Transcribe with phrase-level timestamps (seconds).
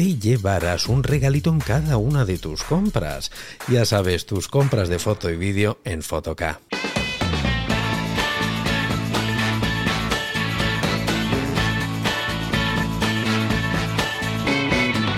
[0.00, 3.30] te llevarás un regalito en cada una de tus compras.
[3.68, 6.62] Ya sabes, tus compras de foto y vídeo en Fotoca.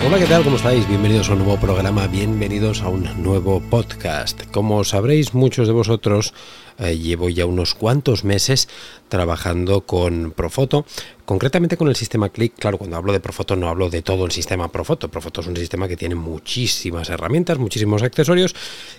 [0.04, 0.42] Hola, ¿qué tal?
[0.42, 0.88] ¿Cómo estáis?
[0.88, 4.46] Bienvenidos a un nuevo programa, bienvenidos a un nuevo podcast.
[4.50, 6.34] Como sabréis muchos de vosotros,
[6.78, 8.68] eh, llevo ya unos cuantos meses
[9.08, 10.86] trabajando con Profoto,
[11.26, 12.54] concretamente con el sistema Click.
[12.58, 15.10] Claro, cuando hablo de Profoto no hablo de todo el sistema Profoto.
[15.10, 18.54] Profoto es un sistema que tiene muchísimas herramientas, muchísimos accesorios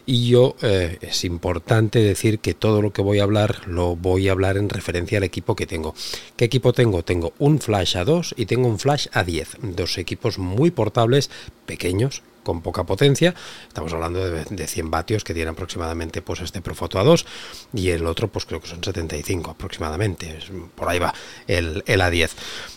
[0.05, 4.29] y yo eh, es importante decir que todo lo que voy a hablar lo voy
[4.29, 5.95] a hablar en referencia al equipo que tengo.
[6.37, 7.03] ¿Qué equipo tengo?
[7.03, 11.31] Tengo un Flash A2 y tengo un Flash A10, dos equipos muy portables,
[11.65, 13.33] pequeños, con poca potencia.
[13.67, 17.25] Estamos hablando de, 100 vatios que tiene aproximadamente pues este Profoto A2
[17.73, 20.39] y el otro pues creo que son 75 aproximadamente.
[20.75, 21.13] Por ahí va
[21.47, 22.31] el, el A10.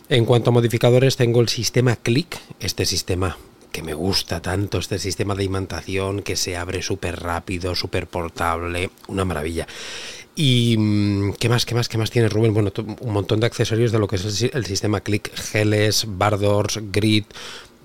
[0.08, 3.36] En cuanto a modificadores tengo el sistema Click, este sistema
[3.72, 8.90] que me gusta tanto, este sistema de imantación que se abre súper rápido, súper portable,
[9.08, 9.66] una maravilla.
[10.34, 12.52] ¿Y mm, qué más, qué más, qué más tiene Rubén?
[12.52, 17.24] Bueno, un montón de accesorios de lo que es el, sistema Click, geles, bardors, grid,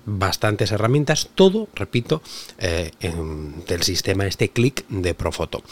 [0.04, 2.22] bastantes herramientas, todo, repito,
[2.58, 2.90] eh,
[3.68, 5.62] del sistema este click de Profoto.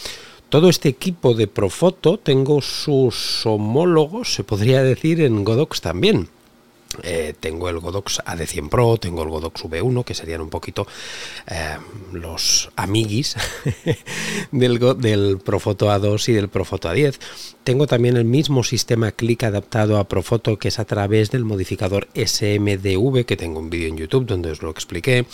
[0.48, 6.28] Todo este equipo de Profoto tengo sus homólogos, se podría decir, en Godox también.
[7.04, 10.88] Eh, tengo el Godox AD100 Pro, tengo el Godox V1, que serían un poquito
[11.46, 11.76] eh,
[12.12, 13.36] los amiguis
[14.50, 17.18] del, del Profoto A2 y del Profoto A10.
[17.62, 22.08] Tengo también el mismo sistema click adaptado a Profoto, que es a través del modificador
[22.14, 25.26] SMDV, que tengo un vídeo en YouTube donde os lo expliqué.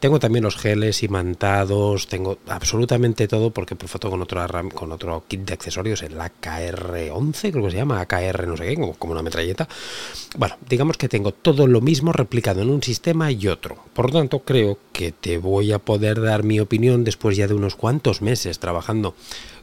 [0.00, 5.40] Tengo también los geles imantados, tengo absolutamente todo porque Profoto con otro, con otro kit
[5.40, 9.68] de accesorios, el AKR11, creo que se llama, AKR no sé qué, como una metralleta.
[10.36, 13.76] Bueno, digamos que tengo todo lo mismo replicado en un sistema y otro.
[13.92, 17.54] Por lo tanto, creo que te voy a poder dar mi opinión después ya de
[17.54, 19.14] unos cuantos meses trabajando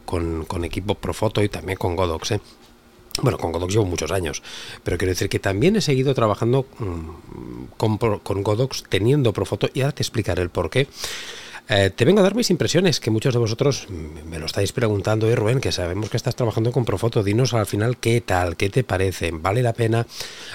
[0.06, 2.32] con, con equipo Profoto y también con Godox.
[2.32, 2.42] ¿eh?
[3.22, 4.44] Bueno, con Godox llevo muchos años,
[4.84, 9.82] pero quiero decir que también he seguido trabajando mm, con, con Godox teniendo Profoto y
[9.82, 10.88] ahora te explicaré el por qué.
[11.68, 15.28] Eh, te vengo a dar mis impresiones, que muchos de vosotros me lo estáis preguntando,
[15.28, 17.24] eh, Rubén, que sabemos que estás trabajando con Profoto.
[17.24, 20.06] Dinos al final qué tal, qué te parece, vale la pena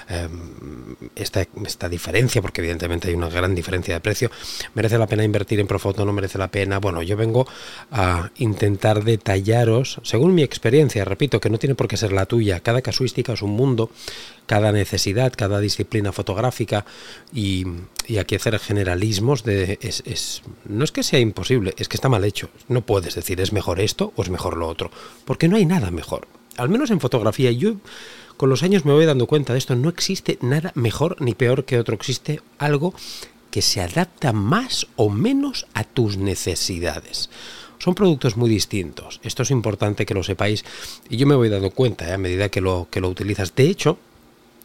[0.08, 4.30] em, esta, esta diferencia, porque evidentemente hay una gran diferencia de precio.
[4.74, 6.04] ¿Merece la pena invertir en Profoto?
[6.04, 6.78] ¿No merece la pena?
[6.78, 7.46] Bueno, yo vengo
[7.90, 12.60] a intentar detallaros, según mi experiencia, repito, que no tiene por qué ser la tuya,
[12.60, 13.90] cada casuística es un mundo,
[14.50, 16.84] cada necesidad, cada disciplina fotográfica
[17.32, 17.64] y,
[18.08, 22.24] y aquí hacer generalismos de es, no es que sea imposible, es que está mal
[22.24, 22.50] hecho.
[22.66, 24.90] No puedes decir es mejor esto o es mejor lo otro,
[25.24, 26.26] porque no hay nada mejor.
[26.56, 27.76] Al menos en fotografía yo
[28.36, 31.64] con los años me voy dando cuenta de esto, no existe nada mejor ni peor
[31.64, 32.92] que otro, existe algo
[33.52, 37.30] que se adapta más o menos a tus necesidades.
[37.78, 39.20] Son productos muy distintos.
[39.22, 40.64] Esto es importante que lo sepáis
[41.08, 42.14] y yo me voy dando cuenta ¿eh?
[42.14, 43.54] a medida que lo, que lo utilizas.
[43.54, 43.96] De hecho,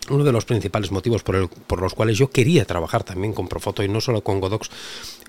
[0.10, 3.48] uno de los principales motivos por, el, por, los cuales yo quería trabajar también con
[3.48, 4.70] Profoto y no solo con Godox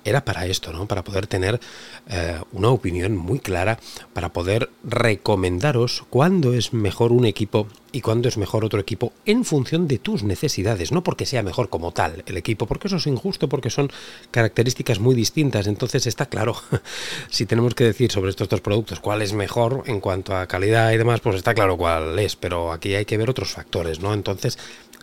[0.04, 0.86] era para esto, ¿no?
[0.86, 1.60] Para poder tener
[2.08, 3.78] eh, una opinión muy clara,
[4.12, 7.66] para poder recomendaros cuándo es mejor un equipo
[7.96, 11.70] y cuándo es mejor otro equipo en función de tus necesidades, no porque sea mejor
[11.70, 13.90] como tal el equipo, porque eso es injusto, porque son
[14.30, 15.66] características muy distintas.
[15.66, 16.56] Entonces está claro,
[17.30, 20.92] si tenemos que decir sobre estos dos productos cuál es mejor en cuanto a calidad
[20.92, 24.12] y demás, pues está claro cuál es, pero aquí hay que ver otros factores, ¿no?
[24.12, 24.58] Entonces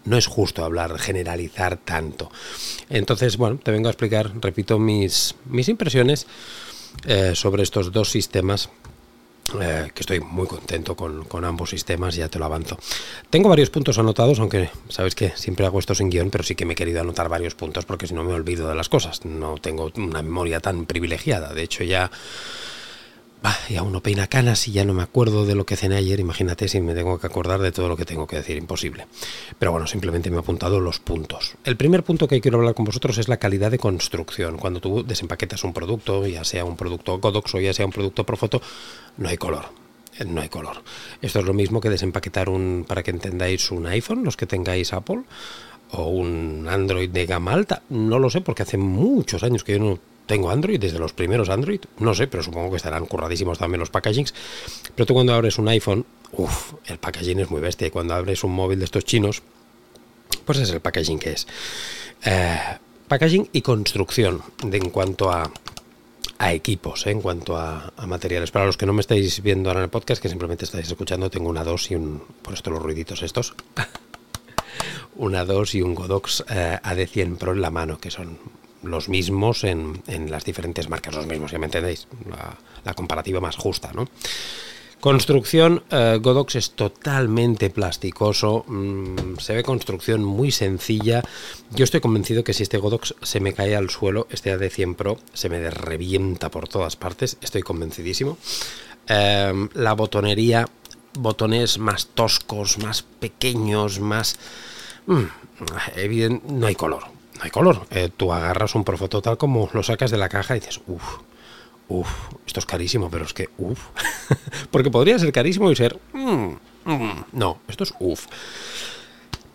[0.05, 2.29] no es justo hablar, generalizar tanto.
[2.91, 6.27] Entonces, bueno, te vengo a explicar, repito, mis, mis impresiones
[7.07, 8.69] eh, sobre estos dos sistemas
[9.61, 12.77] eh, que estoy muy contento con, ambos sistemas, ya te lo avanzo.
[13.29, 16.65] Tengo varios puntos anotados, aunque sabes que siempre hago esto sin guion, pero sí que
[16.65, 19.25] me he querido anotar varios puntos porque si no me olvido de las cosas.
[19.25, 21.53] No tengo una memoria tan privilegiada.
[21.53, 22.11] De hecho, ya
[23.69, 26.19] ya uno peina canas y ya no me acuerdo de lo que cené ayer.
[26.19, 28.57] Imagínate si me tengo que acordar de todo lo que tengo que decir.
[28.57, 29.07] Imposible.
[29.59, 31.55] Pero bueno, simplemente me he apuntado los puntos.
[31.63, 34.57] El primer punto que quiero hablar con vosotros es la calidad de construcción.
[34.57, 38.25] Cuando tú desempaquetas un producto, ya sea un producto Godox o ya sea un producto
[38.25, 38.61] Profoto,
[39.17, 39.65] no hay color
[40.17, 40.77] eh, no hay color.
[41.21, 44.93] Esto es lo mismo que desempaquetar un, para que entendáis, un iPhone, los que tengáis
[44.93, 45.23] Apple,
[45.91, 47.83] o un Android de gama alta.
[47.89, 51.49] No lo sé, porque hace muchos años que yo no tengo Android, desde los primeros
[51.49, 54.33] Android, no sé, pero supongo que estarán curradísimos también los packagings.
[54.95, 57.87] Pero tú cuando abres un iPhone, uff, el packaging es muy bestia.
[57.87, 59.43] Y cuando abres un móvil de estos chinos,
[60.45, 61.47] pues es el packaging que es.
[62.25, 62.57] Eh,
[63.07, 65.51] packaging y construcción de, en cuanto a,
[66.37, 68.51] a equipos, eh, en cuanto a, materiales.
[68.51, 71.29] Para los que no me estáis viendo ahora en el podcast, que simplemente estáis escuchando,
[71.29, 72.23] tengo una 2 y un...
[72.41, 73.55] Por esto los ruiditos estos.
[75.15, 78.39] una 2 y un Godox eh, AD100 Pro en la mano, que son
[78.83, 82.07] los mismos en, las diferentes marcas, los mismos, ya me entendéis,
[82.83, 84.07] la, comparativa más justa, ¿no?
[84.99, 91.21] Construcción, eh, Godox es totalmente plasticoso, mm, se ve construcción muy sencilla.
[91.71, 95.17] Yo estoy convencido que si este Godox se me cae al suelo, este AD100 Pro
[95.33, 98.37] se me revienta por todas partes, estoy convencidísimo.
[99.07, 100.69] Em, la botonería,
[101.19, 104.37] botones más toscos, más pequeños, más...
[105.07, 105.23] Mm,
[106.47, 107.85] no hay color hay color.
[107.91, 111.19] Eh, tú agarras un Profoto tal como lo sacas de la caja y dices, uff,
[111.87, 112.09] uff,
[112.45, 113.79] esto es carísimo, pero es que, uff.
[114.71, 117.25] Porque podría ser carísimo y ser, mm, mm".
[117.33, 118.27] no, esto es uff.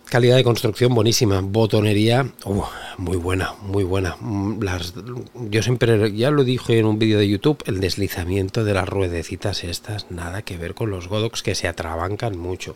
[0.05, 2.63] Calidad de construcción buenísima, botonería uh,
[2.97, 4.15] muy buena, muy buena.
[4.19, 4.95] Mm, las,
[5.35, 9.63] yo siempre, ya lo dije en un vídeo de YouTube, el deslizamiento de las ruedecitas
[9.63, 12.75] estas, nada que ver con los Godox que se atrabancan mucho.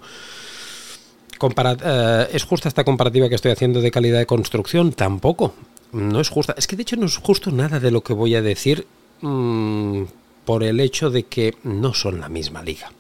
[1.44, 4.94] Eh, ¿Es justa esta comparativa que estoy haciendo de calidad de construcción?
[4.94, 5.54] Tampoco.
[5.92, 6.56] No es justa.
[6.58, 8.88] Es que de hecho no es justo nada de lo que voy a decir
[9.22, 10.04] mm,
[10.46, 12.92] por el hecho de que no son la misma liga.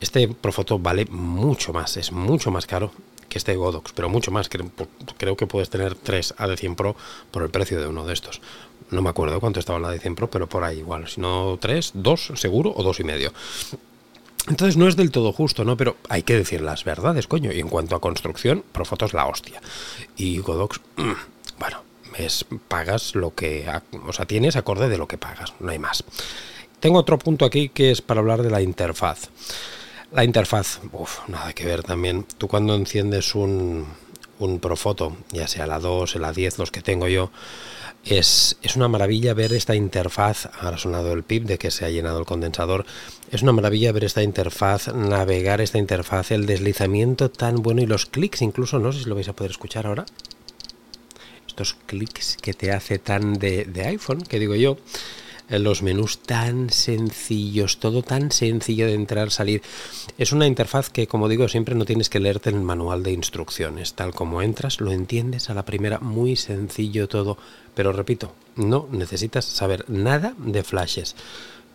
[0.00, 2.92] Este Profoto vale mucho más, es mucho más caro
[3.28, 4.48] que este Godox, pero mucho más.
[4.48, 6.96] Creo, que puedes tener tres AD100 Pro
[7.30, 8.40] por el precio de uno de estos.
[8.90, 11.08] No me acuerdo cuánto estaba la AD100 Pro, pero por ahí igual.
[11.08, 13.32] Si no tres, dos seguro o dos y medio.
[14.48, 15.76] Entonces no es del todo justo, ¿no?
[15.76, 17.52] Pero hay que decir las verdades, coño.
[17.52, 19.60] Y en cuanto a construcción, Profoto es la hostia.
[20.16, 21.12] Y Godox, mm,
[21.58, 21.82] bueno,
[22.16, 23.66] es, pagas lo que...
[24.06, 26.04] O sea, tienes acorde de lo que pagas, no hay más.
[26.80, 29.28] Tengo otro punto aquí que es para hablar de la interfaz.
[30.10, 32.26] La interfaz, uff, nada que ver también.
[32.36, 33.86] Tú cuando enciendes un,
[34.40, 37.30] un Profoto, ya sea la 2, la 10, los que tengo yo,
[38.04, 41.90] es, una maravilla ver esta interfaz, ahora ha sonado el pip de que se ha
[41.90, 42.84] llenado el condensador,
[43.30, 48.06] es una maravilla ver esta interfaz, navegar esta interfaz, el deslizamiento tan bueno y los
[48.06, 50.04] clics incluso, no sé si lo vais a poder escuchar ahora,
[51.46, 54.78] estos clics que te hace tan de iPhone, que digo yo,
[55.48, 59.62] los menús tan sencillos, todo tan sencillo de entrar, salir.
[60.18, 63.94] Es una interfaz que, como digo, siempre no tienes que leerte el manual de instrucciones.
[63.94, 67.36] Tal como entras, lo entiendes a la primera, muy sencillo todo.
[67.74, 71.16] Pero repito, no necesitas saber nada de flashes.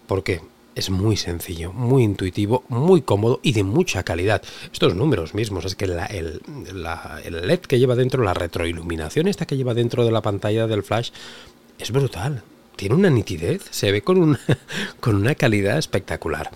[0.07, 0.41] porque
[0.75, 4.43] Es muy sencillo, muy intuitivo, muy cómodo y de mucha calidad.
[4.71, 6.41] Estos números mismos, es que el,
[7.23, 10.83] el LED que lleva dentro, la retroiluminación esta que lleva dentro de la pantalla del
[10.83, 11.09] flash,
[11.79, 12.43] es brutal
[12.77, 14.39] tiene una nitidez, se ve con una,
[15.01, 16.49] con una calidad espectacular.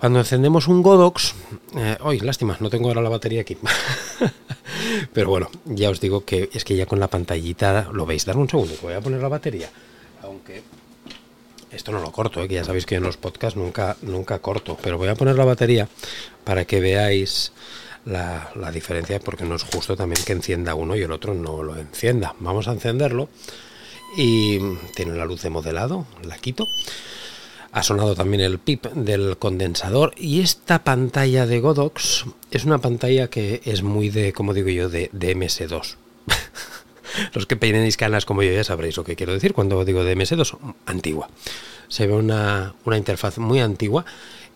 [0.00, 1.34] Cuando encendemos un Godox,
[1.76, 3.56] eh, hoy lástima, no tengo ahora la batería aquí.
[5.12, 8.24] Pero bueno, ya os digo que es que ya con la pantallita lo veis.
[8.24, 9.68] Dar un segundo, voy a poner la batería.
[10.22, 10.62] Aunque
[11.72, 14.78] esto no lo corto, eh, que ya sabéis que en los podcasts nunca, nunca corto.
[14.80, 15.88] Pero voy a poner la batería
[16.44, 17.52] para que veáis
[18.04, 21.64] la, la diferencia, porque no es justo también que encienda uno y el otro no
[21.64, 22.36] lo encienda.
[22.38, 23.28] Vamos a encenderlo
[24.16, 24.58] y
[24.94, 26.66] tiene la luz de modelado, la quito.
[27.70, 33.28] Ha sonado también el pip del condensador y esta pantalla de Godox es una pantalla
[33.28, 35.96] que es muy de, como digo yo, de, de MS2.
[37.34, 40.16] Los que peinéis canas como yo ya sabréis lo que quiero decir cuando digo de
[40.16, 41.28] MS2, antigua.
[41.88, 44.04] Se ve una, una interfaz muy antigua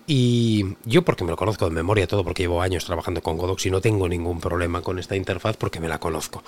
[0.06, 3.66] y yo porque me lo conozco de memoria todo, porque llevo años trabajando con Godox
[3.66, 6.42] y no tengo ningún problema con esta interfaz porque me la conozco.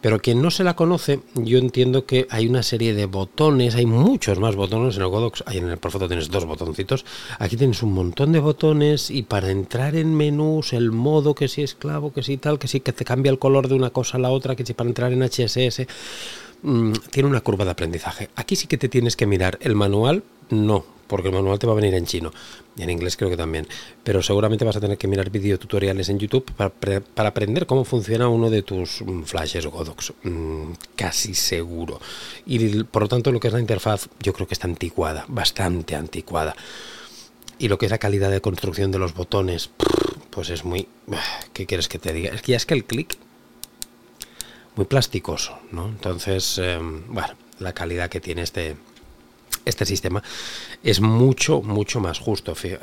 [0.00, 3.86] Pero quien no se la conoce, yo entiendo que hay una serie de botones, hay
[3.86, 7.04] muchos más botones en el Godox, ahí en el Profoto tienes dos botoncitos,
[7.38, 11.62] aquí tienes un montón de botones y para entrar en menús, el modo que si
[11.62, 14.16] es clavo, que si tal, que si que te cambia el color de una cosa
[14.16, 15.86] a la otra, que si para entrar en HSS,
[16.62, 18.30] mm, tiene una curva de aprendizaje.
[18.36, 21.72] Aquí sí que te tienes que mirar el manual no, porque el manual te va
[21.72, 22.32] a venir en chino.
[22.80, 23.68] Y en inglés creo que también.
[24.02, 28.48] Pero seguramente vas a tener que mirar videotutoriales en YouTube para, aprender cómo funciona uno
[28.48, 30.14] de tus mm, flashes Godox.
[30.22, 32.00] Mm, casi seguro.
[32.46, 35.94] Y por lo tanto lo que es la interfaz yo creo que está anticuada, bastante
[35.94, 36.56] anticuada.
[37.58, 39.68] Y lo que es la calidad de construcción de los botones,
[40.30, 40.88] pues es muy...
[41.52, 42.32] ¿Qué quieres que te diga?
[42.32, 43.18] Es que ya es que el clic...
[44.76, 45.88] Muy plasticoso, ¿no?
[45.88, 48.76] Entonces, em, bueno, la calidad que tiene este,
[49.64, 50.22] este sistema
[50.82, 52.78] es mucho, mucho más justo, eh,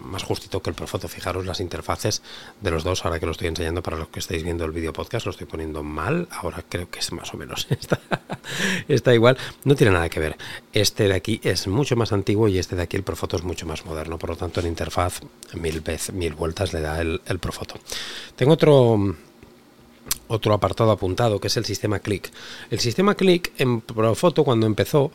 [0.00, 1.08] más justito que el Profoto.
[1.08, 2.22] Fijaros las interfaces
[2.60, 4.92] de los dos, ahora que lo estoy enseñando para los que estáis viendo el vídeo
[4.92, 8.00] podcast, lo estoy poniendo mal, ahora creo que es más o menos, está,
[8.88, 10.36] está igual, no tiene nada que ver.
[10.72, 13.66] Este de aquí es mucho más antiguo y este de aquí, el Profoto, es mucho
[13.66, 15.20] más moderno, por lo tanto en interfaz
[15.54, 17.76] mil veces, mil vueltas le da el, el Profoto.
[18.36, 19.16] Tengo otro
[20.30, 22.30] otro apartado apuntado que es el sistema Click.
[22.70, 25.10] El sistema Click en Profoto cuando empezó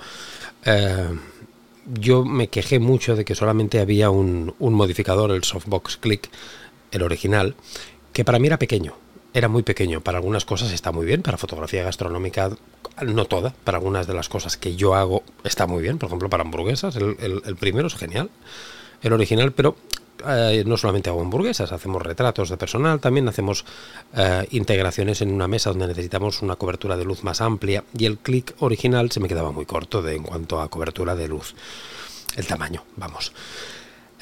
[0.65, 1.10] eh,
[1.86, 6.29] yo me quejé mucho de que solamente había un, modificador, el Softbox Click,
[6.91, 7.55] el original,
[8.12, 8.95] que para mí era pequeño.
[9.34, 10.01] Era muy pequeño.
[10.01, 12.51] Para algunas cosas está muy bien, para fotografía gastronómica
[13.05, 15.98] no toda, para algunas de las cosas que yo hago está muy bien.
[15.98, 18.29] Por ejemplo, para hamburguesas, el primero es genial,
[19.01, 19.75] el original, pero
[20.27, 23.65] eh, no solamente hago hamburguesas, hacemos retratos de personal, también hacemos
[24.15, 28.17] eh, integraciones en una mesa donde necesitamos una cobertura de luz más amplia y el
[28.17, 31.55] clic original se me quedaba muy corto de, en cuanto a cobertura de luz.
[32.36, 33.31] El tamaño, vamos.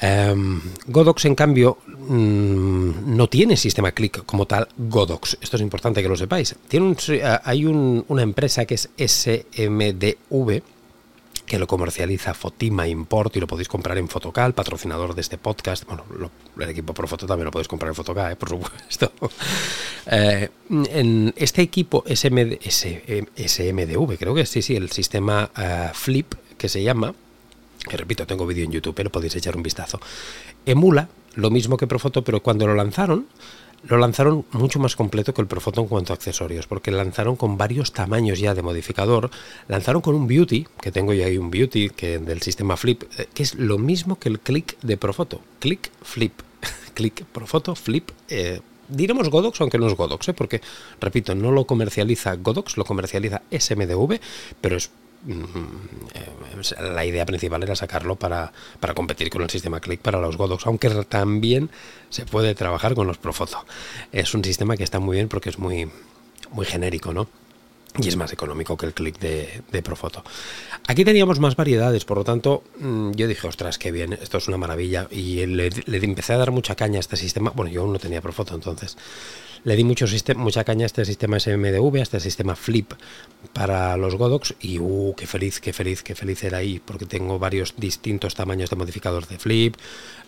[0.00, 5.38] Em, Godox, en cambio, mm, no tiene sistema click como tal Godox.
[5.40, 6.54] Esto es importante que lo sepáis.
[6.68, 10.62] Tiene eh, hay una empresa que es SMDV,
[11.46, 15.84] que lo comercializa Fotima Import y lo podéis comprar en Fotocal, patrocinador de este podcast.
[15.84, 16.04] Bueno,
[16.58, 18.36] el equipo Pro Foto también lo podéis comprar en Fotocal, ¿eh?
[18.36, 19.12] por supuesto.
[20.06, 26.68] Eh, en este equipo SMD, SMDV, creo que sí, sí, el sistema eh, Flip que
[26.68, 27.14] se llama,
[27.88, 29.98] que repito, tengo vídeo en YouTube, pero podéis echar un vistazo,
[30.66, 33.26] emula lo mismo que Profoto, pero cuando lo lanzaron,
[33.86, 37.56] lo lanzaron mucho más completo que el Profoto en cuanto a accesorios, porque lanzaron con
[37.58, 39.30] varios tamaños ya de modificador,
[39.68, 43.26] lanzaron con un Beauty, que tengo ya ahí un Beauty que del sistema Flip, eh,
[43.32, 46.32] que es lo mismo que el Click de Profoto, Click Flip,
[46.94, 48.10] Click Profoto Flip.
[48.28, 50.34] Eh, diremos Godox, aunque no es Godox, ¿eh?
[50.34, 50.60] porque,
[51.00, 54.20] repito, no lo comercializa Godox, lo comercializa SMDV,
[54.60, 54.90] pero es
[56.80, 60.66] la idea principal era sacarlo para, para, competir con el sistema Click para los Godox,
[60.66, 61.70] aunque también
[62.10, 63.64] se puede trabajar con los Profoto.
[64.12, 65.90] Es un sistema que está muy bien porque es muy,
[66.50, 67.28] muy genérico, ¿no?
[67.96, 70.24] Y es más económico que el click de, de, Profoto.
[70.88, 74.48] Aquí teníamos más variedades, por lo tanto, mm, yo dije, ostras, qué bien, esto es
[74.48, 75.06] una maravilla.
[75.12, 77.52] Y le, le empecé a dar mucha caña a este sistema.
[77.54, 78.96] Bueno, yo aún no tenía Profoto entonces
[79.64, 80.06] le di mucho
[80.36, 82.92] mucha caña a este sistema SMDV, a este sistema Flip
[83.52, 87.38] para los Godox y uh, qué feliz, qué feliz, qué feliz era ahí porque tengo
[87.38, 89.74] varios distintos tamaños de modificador de Flip.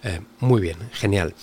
[0.02, 1.35] Eh, muy bien, genial.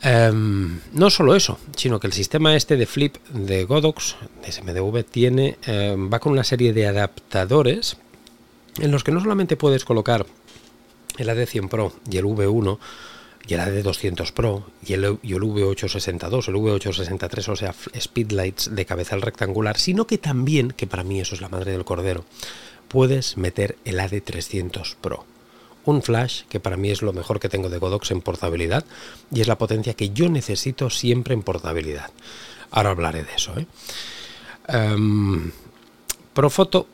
[0.00, 5.02] Em, no solo eso, sino que el sistema este de Flip de Godox, de SMDV,
[5.04, 7.96] tiene, em, va con una serie de adaptadores
[8.78, 10.26] en los que no solamente puedes colocar
[11.16, 12.78] el AD100 Pro y el V1,
[13.48, 19.78] y el AD200 Pro y el, V862, el V863, o sea, speedlights de cabezal rectangular,
[19.78, 22.26] sino que también, que para mí eso es la madre del cordero,
[22.88, 25.24] puedes meter el AD300 Pro.
[25.86, 28.84] Un flash que para mí es lo mejor que tengo de Godox en portabilidad
[29.32, 32.10] y es la potencia que yo necesito siempre en portabilidad.
[32.70, 33.54] Ahora hablaré de eso.
[33.58, 33.66] ¿eh?
[34.76, 35.50] Um,
[36.34, 36.86] Profoto,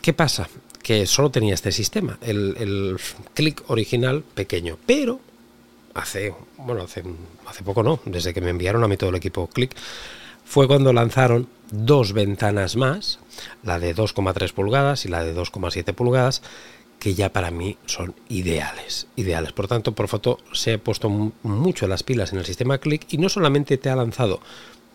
[0.00, 0.48] ¿qué pasa?
[0.80, 2.96] Que solo tenía este sistema, el, el
[3.34, 5.20] clic original pequeño, pero
[5.98, 7.02] hace, bueno, hace,
[7.46, 9.74] hace poco no, desde que me enviaron a mí todo el equipo Click,
[10.44, 13.18] fue cuando lanzaron dos ventanas más,
[13.62, 16.42] la de 2,3 pulgadas y la de 2,7 pulgadas,
[16.98, 19.52] que ya para mí son ideales, ideales.
[19.52, 23.18] Por tanto, por foto se ha puesto mucho las pilas en el sistema Click y
[23.18, 24.40] no solamente te ha lanzado,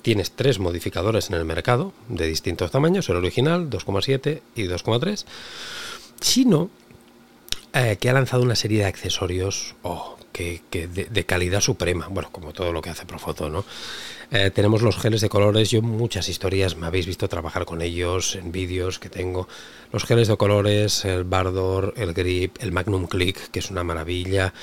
[0.02, 5.26] tienes tres modificadores en el mercado de distintos tamaños, el original 2,7 y 2,3,
[6.20, 6.70] sino
[7.74, 12.52] eh, que ha lanzado una serie de accesorios oh, que, de, calidad suprema, bueno, como
[12.52, 13.64] todo lo que hace Profoto, ¿no?
[14.32, 18.36] Eh, tenemos los geles de colores, yo muchas historias me habéis visto trabajar con ellos
[18.36, 19.48] en vídeos que tengo.
[19.92, 24.54] Los geles de colores, el Bardor, el Grip, el Magnum Click, que es una maravilla.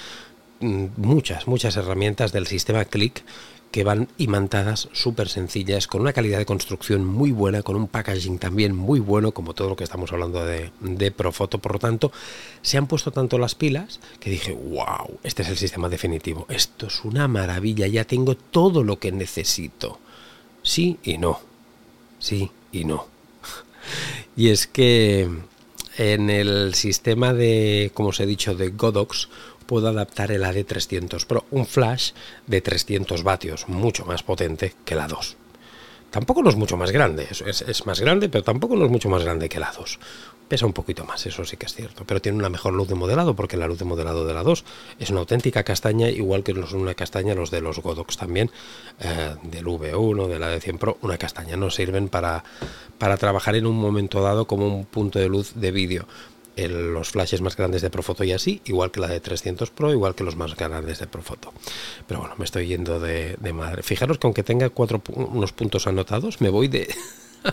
[0.58, 3.22] Mm, muchas, muchas herramientas del sistema Click
[3.70, 8.38] que van imantadas súper sencillas, con una calidad de construcción muy buena, con un packaging
[8.38, 11.58] también muy bueno, como todo lo que estamos hablando de, de Profoto.
[11.58, 12.10] Por lo tanto,
[12.62, 16.46] se han puesto tanto las pilas que dije, wow, este es el sistema definitivo.
[16.48, 19.98] Esto es una maravilla, ya tengo todo lo que necesito.
[20.62, 21.40] Sí y no.
[22.18, 23.06] Sí y no.
[24.36, 25.28] Y es que
[25.96, 29.28] en el sistema de, como os he dicho, de Godox,
[29.70, 32.10] puedo adaptar el AD300 Pro, un flash
[32.48, 35.36] de 300 vatios, mucho más potente que la 2.
[36.10, 39.22] Tampoco no es mucho más grande, es, más grande, pero tampoco no es mucho más
[39.22, 40.00] grande que la 2.
[40.48, 42.96] Pesa un poquito más, eso sí que es cierto, pero tiene una mejor luz de
[42.96, 44.64] modelado porque la luz de modelado de la 2
[44.98, 48.50] es una auténtica castaña, igual que una castaña los de los Godox también,
[48.98, 52.42] eh, del V1, de la de 100 Pro, una castaña, no sirven para,
[52.98, 56.08] para trabajar en un momento dado como un punto de luz de vídeo
[56.68, 60.14] los flashes más grandes de Profoto y así, igual que la de 300 Pro, igual
[60.14, 61.52] que los más grandes de Profoto.
[62.06, 63.82] Pero bueno, me estoy yendo de, madre.
[63.82, 66.92] Fijaros que aunque tenga cuatro, unos puntos anotados, me voy de,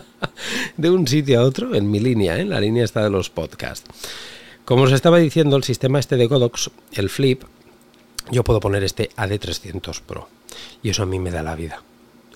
[0.76, 2.50] de un sitio a otro en mi línea, en ¿eh?
[2.50, 3.88] la línea está de los podcasts.
[4.64, 7.42] Como os estaba diciendo, el sistema este de Godox, el Flip,
[8.30, 10.28] yo puedo poner este AD300 Pro.
[10.82, 11.82] Y eso a mí me da la vida.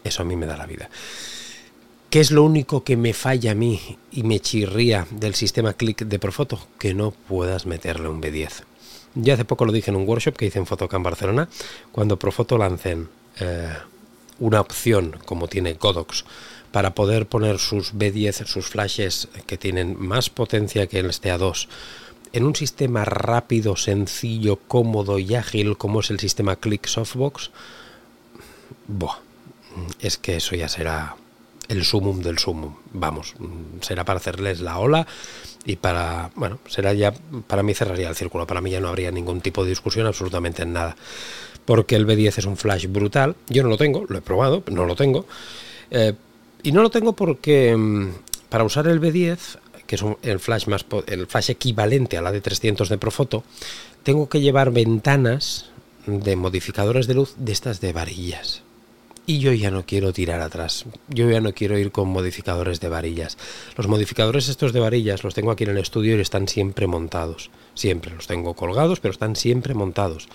[0.05, 0.89] Eso a mí me da la vida.
[2.13, 6.03] ¿Qué es lo único que me falla a mí y me chirría del sistema Click
[6.03, 6.61] de Profoto?
[6.79, 8.65] Que no puedas meterle un B10.
[9.15, 11.49] Ya hace poco lo dije en un workshop que hice en Photocam Barcelona,
[11.91, 13.09] cuando Profoto lancen
[13.41, 13.73] eh,
[14.41, 16.27] una opción como tiene Godox
[16.71, 21.67] para poder poner sus B10, sus flashes que tienen más potencia que el este A2
[22.35, 27.51] en un sistema rápido, sencillo, cómodo y ágil como es el sistema Click Softbox,
[29.99, 31.17] es que eso ya será
[31.73, 32.75] el sumum del sumum.
[32.93, 33.35] Vamos,
[33.81, 35.07] será para hacerles la ola
[35.65, 37.13] y para, bueno, será ya,
[37.47, 40.63] para mí cerraría el círculo, para mí ya no habría ningún tipo de discusión absolutamente
[40.63, 40.97] en nada.
[41.65, 44.85] Porque el B10 es un flash brutal, yo no lo tengo, lo he probado, no
[44.85, 45.27] lo tengo.
[45.91, 46.13] Eh,
[46.63, 48.11] y no lo tengo porque mm,
[48.49, 52.41] para usar el B10, que es el, flash más, el flash equivalente a la de
[52.41, 53.45] 300 de Profoto,
[54.03, 55.71] tengo que llevar ventanas
[56.07, 58.63] de modificadores de luz de estas de varillas
[59.27, 60.85] y yo ya no quiero tirar atrás.
[61.09, 63.39] Yo ya no quiero ir con modificadores de varillas.
[63.77, 67.51] Los modificadores estos de varillas los tengo aquí en el estudio y están siempre montados.
[67.75, 70.29] Siempre los tengo colgados, pero están siempre montados.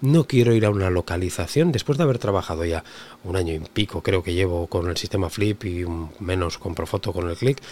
[0.00, 2.82] No quiero ir a una localización después de haber trabajado ya
[3.22, 5.84] un año y pico, creo que llevo con el sistema Flip y
[6.18, 7.62] menos con Profoto con el Click.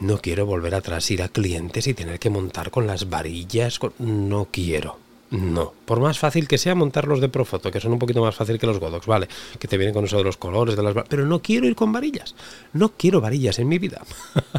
[0.00, 3.80] No quiero volver atrás, ir a clientes y tener que montar con las varillas.
[3.98, 5.07] No quiero.
[5.30, 8.58] No, por más fácil que sea montarlos de Profoto, que son un poquito más fácil
[8.58, 11.26] que los Godox, vale, que te vienen con eso de los colores, de las pero
[11.26, 12.34] no quiero ir con varillas,
[12.72, 14.02] no quiero varillas en mi vida.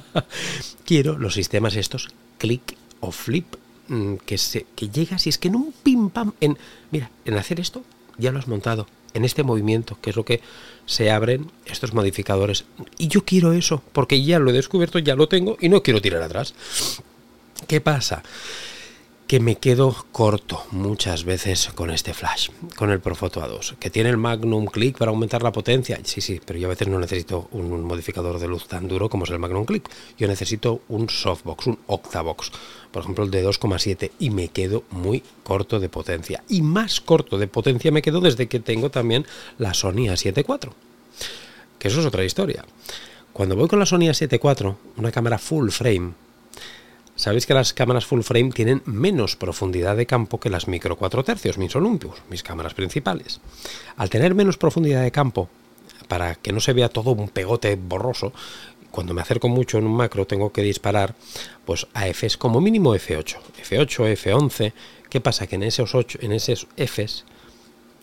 [0.86, 3.55] quiero los sistemas estos, click o flip,
[3.88, 6.55] mm, que, se, que llegas y es que en un pim pam, en,
[6.91, 7.84] mira, en hacer esto
[8.19, 10.41] ya lo has montado, en este movimiento, que es lo que
[10.86, 12.65] se abren estos modificadores.
[12.99, 16.01] Y yo quiero eso, porque ya lo he descubierto, ya lo tengo y no quiero
[16.01, 16.53] tirar atrás.
[17.67, 18.23] ¿Qué pasa?
[19.30, 24.10] Que me quedo corto muchas veces con este flash, con el Profoto A2, que tiene
[24.10, 26.00] el Magnum Click para aumentar la potencia.
[26.04, 29.26] Sí, sí, pero yo a veces no necesito un modificador de luz tan duro como
[29.26, 29.88] es el Magnum Click.
[30.18, 32.52] Yo necesito un softbox, un octavox,
[32.92, 36.44] por ejemplo el de 2,7 y me quedo muy corto de potencia.
[36.50, 39.28] Y más corto de potencia me quedo desde que tengo también
[39.60, 40.72] la Sony A7 IV,
[41.78, 42.65] que eso es otra historia.
[43.32, 46.13] Cuando voy con la Sony A7 IV, una cámara full frame,
[47.19, 51.25] Sabéis que las cámaras full frame tienen menos profundidad de campo que las micro 4
[51.25, 53.41] tercios, mis Olympus, mis cámaras principales.
[53.97, 55.49] Al tener menos profundidad de campo,
[56.08, 58.32] para que no se vea todo un pegote borroso,
[58.89, 61.13] cuando me acerco mucho en un macro tengo que disparar
[61.65, 64.71] pues a Fs como mínimo F8, F8, F11.
[65.10, 65.45] ¿Qué pasa?
[65.45, 67.25] Que en esos 8, en esos Fs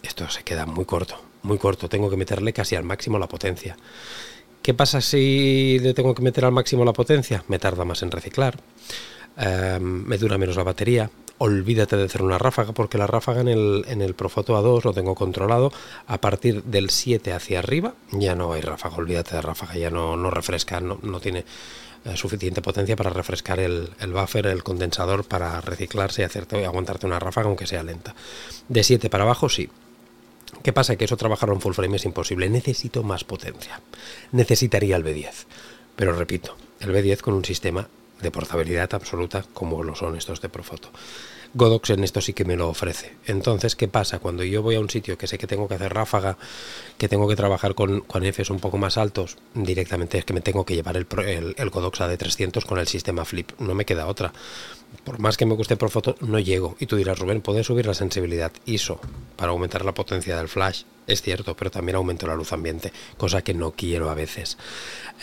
[0.03, 3.79] esto se queda muy corto, muy corto, tengo que meterle casi al máximo la potencia.
[4.67, 7.45] ¿Qué pasa si le tengo que meter al máximo la potencia?
[7.47, 8.59] Me tarda más en reciclar,
[9.37, 11.09] em, me dura menos la batería.
[11.39, 14.93] Olvídate de hacer una ráfaga porque la ráfaga en el, en el Profoto A2 lo
[14.93, 15.71] tengo controlado.
[16.09, 20.17] A partir del 7 hacia arriba ya no hay ráfaga, olvídate de ráfaga, ya no,
[20.17, 21.45] no refresca, no, tiene
[22.05, 27.07] eh, suficiente potencia para refrescar el, el, buffer, el condensador para reciclarse y hacerte aguantarte
[27.07, 28.17] una ráfaga aunque sea lenta.
[28.69, 29.71] De 7 para abajo sí,
[30.63, 30.97] ¿Qué pasa?
[30.97, 32.49] Que eso trabajarlo en full frame es imposible.
[32.49, 33.81] Necesito más potencia.
[34.33, 35.47] Necesitaría el B10.
[35.97, 37.89] Pero repito, el B10 con un sistema
[38.21, 40.91] de portabilidad absoluta como lo son estos de Profoto.
[41.55, 43.15] Godox en esto sí que me lo ofrece.
[43.27, 44.19] Entonces, ¿qué pasa?
[44.19, 46.39] Cuando yo voy a un sitio que sé que tengo que hacer ráfaga,
[46.99, 50.41] que tengo que trabajar con, con Fs un poco más altos, directamente es que me
[50.41, 53.53] tengo que llevar el, el, el Godox AD300 con el sistema Flip.
[53.59, 54.33] No me queda otra.
[55.05, 56.77] Por más que me guste Profoto, no llego.
[56.79, 59.01] Y tú dirás, Rubén, ¿puedes subir la sensibilidad ISO
[59.37, 60.83] para aumentar la potencia del flash?
[61.07, 64.59] Es cierto, pero también aumento la luz ambiente, cosa que no quiero a veces.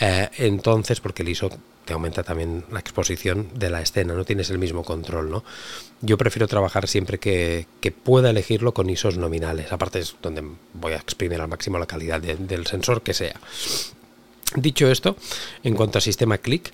[0.00, 1.50] Eh, entonces, porque el ISO
[1.84, 5.44] te aumenta también la exposición de la escena, no tienes el mismo control, ¿no?
[6.00, 7.66] Yo prefiero trabajar siempre que,
[8.02, 10.42] pueda elegirlo con ISOs nominales, aparte es donde
[10.72, 13.38] voy a exprimir al máximo la calidad del sensor que sea.
[14.56, 15.16] Dicho esto,
[15.62, 16.72] en cuanto al sistema click,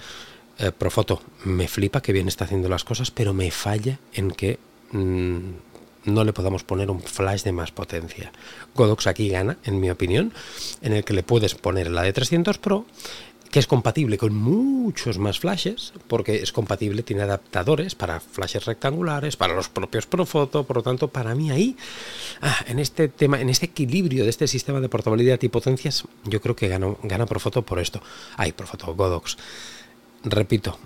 [0.60, 4.58] Eh, Profoto me flipa que bien está haciendo las cosas, pero me falla en que
[4.92, 5.69] mm,
[6.04, 8.32] no le podamos poner un flash de más potencia.
[8.74, 10.32] Godox aquí gana, en mi opinión,
[10.82, 12.86] en el que le puedes poner la de 300 Pro
[13.50, 19.36] que es compatible con muchos más flashes, porque es compatible, tiene adaptadores para flashes rectangulares,
[19.36, 21.76] para los propios Profoto, por lo tanto, para mí ahí,
[22.42, 26.40] ah, en este tema, en este equilibrio de este sistema de portabilidad y potencias, yo
[26.40, 28.00] creo que gana, gana Profoto por esto.
[28.36, 29.36] Ay, Profoto, Godox.
[30.22, 30.78] Repito,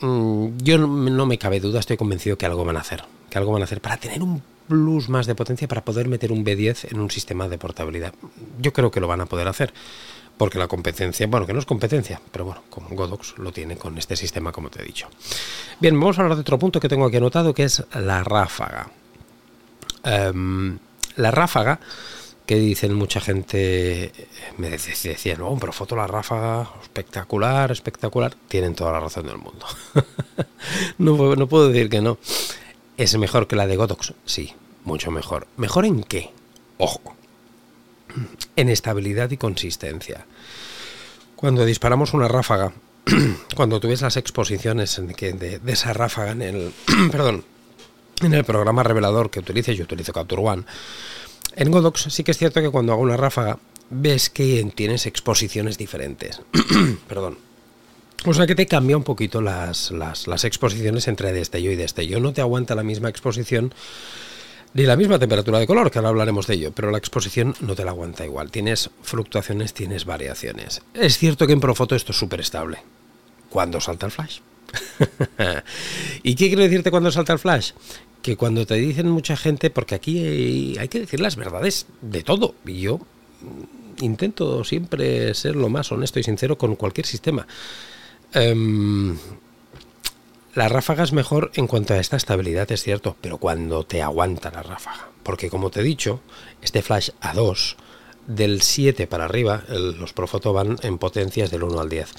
[0.00, 3.52] mm, yo no me cabe duda, estoy convencido que algo van a hacer, que algo
[3.52, 6.92] van a hacer para tener un plus más de potencia para poder meter un B10
[6.92, 8.12] en un sistema de portabilidad.
[8.60, 9.72] Yo creo que lo van a poder hacer
[10.36, 13.96] porque la competencia, bueno, que no es competencia, pero bueno, como Godox lo tiene con
[13.96, 15.08] este sistema, como te he dicho.
[15.80, 18.90] Bien, vamos a hablar de otro punto que tengo aquí anotado, que es la ráfaga.
[20.04, 20.78] Em,
[21.16, 21.80] la ráfaga,
[22.44, 24.12] que dicen mucha gente,
[24.58, 29.64] me decían, no, pero foto la ráfaga, espectacular, espectacular, tienen toda la razón del mundo.
[30.98, 32.18] no, no puedo decir que no.
[32.96, 34.14] ¿Es mejor que la de Godox?
[34.24, 34.52] Sí,
[34.84, 35.46] mucho mejor.
[35.56, 36.30] ¿Mejor en qué?
[36.78, 37.16] Ojo,
[38.56, 40.26] en estabilidad y consistencia.
[41.36, 42.72] Cuando disparamos una ráfaga,
[43.56, 46.72] cuando tú ves las exposiciones de, esa ráfaga en el,
[47.10, 47.44] perdón,
[48.20, 50.64] en el programa revelador que utilice, yo utilizo Capture One,
[51.56, 53.58] en Godox sí que es cierto que cuando hago una ráfaga
[53.90, 56.40] ves que tienes exposiciones diferentes.
[57.08, 57.38] perdón.
[58.24, 62.20] O sea que te cambia un poquito las, las, exposiciones entre destello y destello.
[62.20, 63.74] No te aguanta la misma exposición
[64.74, 67.74] ni la misma temperatura de color, que ahora hablaremos de ello, pero la exposición no
[67.74, 68.50] te la aguanta igual.
[68.50, 70.80] Tienes fluctuaciones, tienes variaciones.
[70.94, 72.78] Es cierto que en Profoto esto es súper estable.
[73.50, 74.38] ¿Cuándo salta el flash?
[76.22, 77.72] ¿Y qué quiero decirte cuando salta el flash?
[78.22, 82.54] Que cuando te dicen mucha gente, porque aquí hay, que decir las verdades de todo,
[82.64, 83.00] y yo
[84.00, 87.46] intento siempre ser lo más honesto y sincero con cualquier sistema.
[88.34, 89.16] Em,
[90.54, 94.50] la ráfaga es mejor en cuanto a esta estabilidad, es cierto, pero cuando te aguanta
[94.50, 95.08] la ráfaga.
[95.22, 96.20] Porque como te he dicho,
[96.60, 97.76] este flash A2
[98.26, 102.12] del 7 para arriba, los Profoto van en potencias del 1 al 10.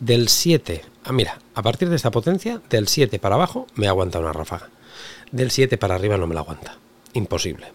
[0.00, 4.18] Del 7, ah, mira, a partir de esta potencia, del 7 para abajo me aguanta
[4.18, 4.70] una ráfaga.
[5.32, 6.78] Del 7 para arriba no me la aguanta.
[7.14, 7.68] Imposible.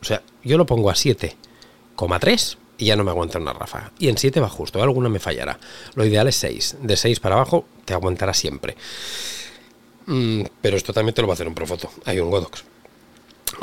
[0.00, 3.92] O sea, yo lo pongo a 7,3 y ya no me aguanta una ráfaga.
[3.98, 5.58] Y en 7 va justo, alguna me fallará.
[5.94, 6.78] Lo ideal es 6.
[6.82, 8.76] De 6 para abajo te aguantará siempre.
[10.06, 11.90] Mm, pero esto también te lo va a hacer un Profoto.
[12.04, 12.64] Hay un Godox.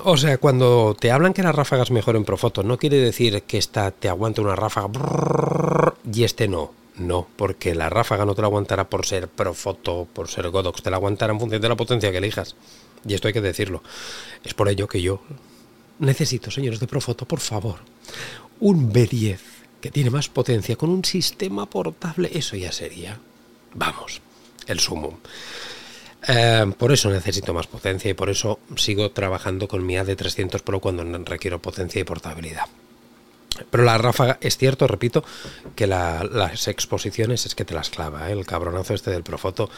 [0.03, 3.41] O sea, cuando te hablan que la ráfaga es mejor en Profoto, no quiere decir
[3.43, 4.89] que esta te aguante una ráfaga
[6.11, 6.73] y este no.
[6.95, 10.91] No, porque la ráfaga no te la aguantará por ser Profoto, por ser Godox, te
[10.91, 12.55] la aguantará en función de la potencia que elijas.
[13.07, 13.81] Y esto hay que decirlo.
[14.43, 15.21] Es por ello que yo
[15.99, 17.79] necesito, señores de Profoto, por favor,
[18.59, 19.39] un B10
[19.81, 22.29] que tiene más potencia con un sistema portable.
[22.33, 23.19] Eso ya sería,
[23.73, 24.21] vamos,
[24.67, 25.19] el sumo.
[26.27, 30.79] Eh, por eso necesito más potencia y por eso sigo trabajando con mi AD300 Pro
[30.79, 32.65] cuando requiero potencia y portabilidad.
[33.69, 35.23] Pero la ráfaga, es cierto, repito,
[35.75, 38.29] que las exposiciones es que te las clava.
[38.29, 38.33] ¿eh?
[38.33, 39.69] El cabronazo este del Profoto,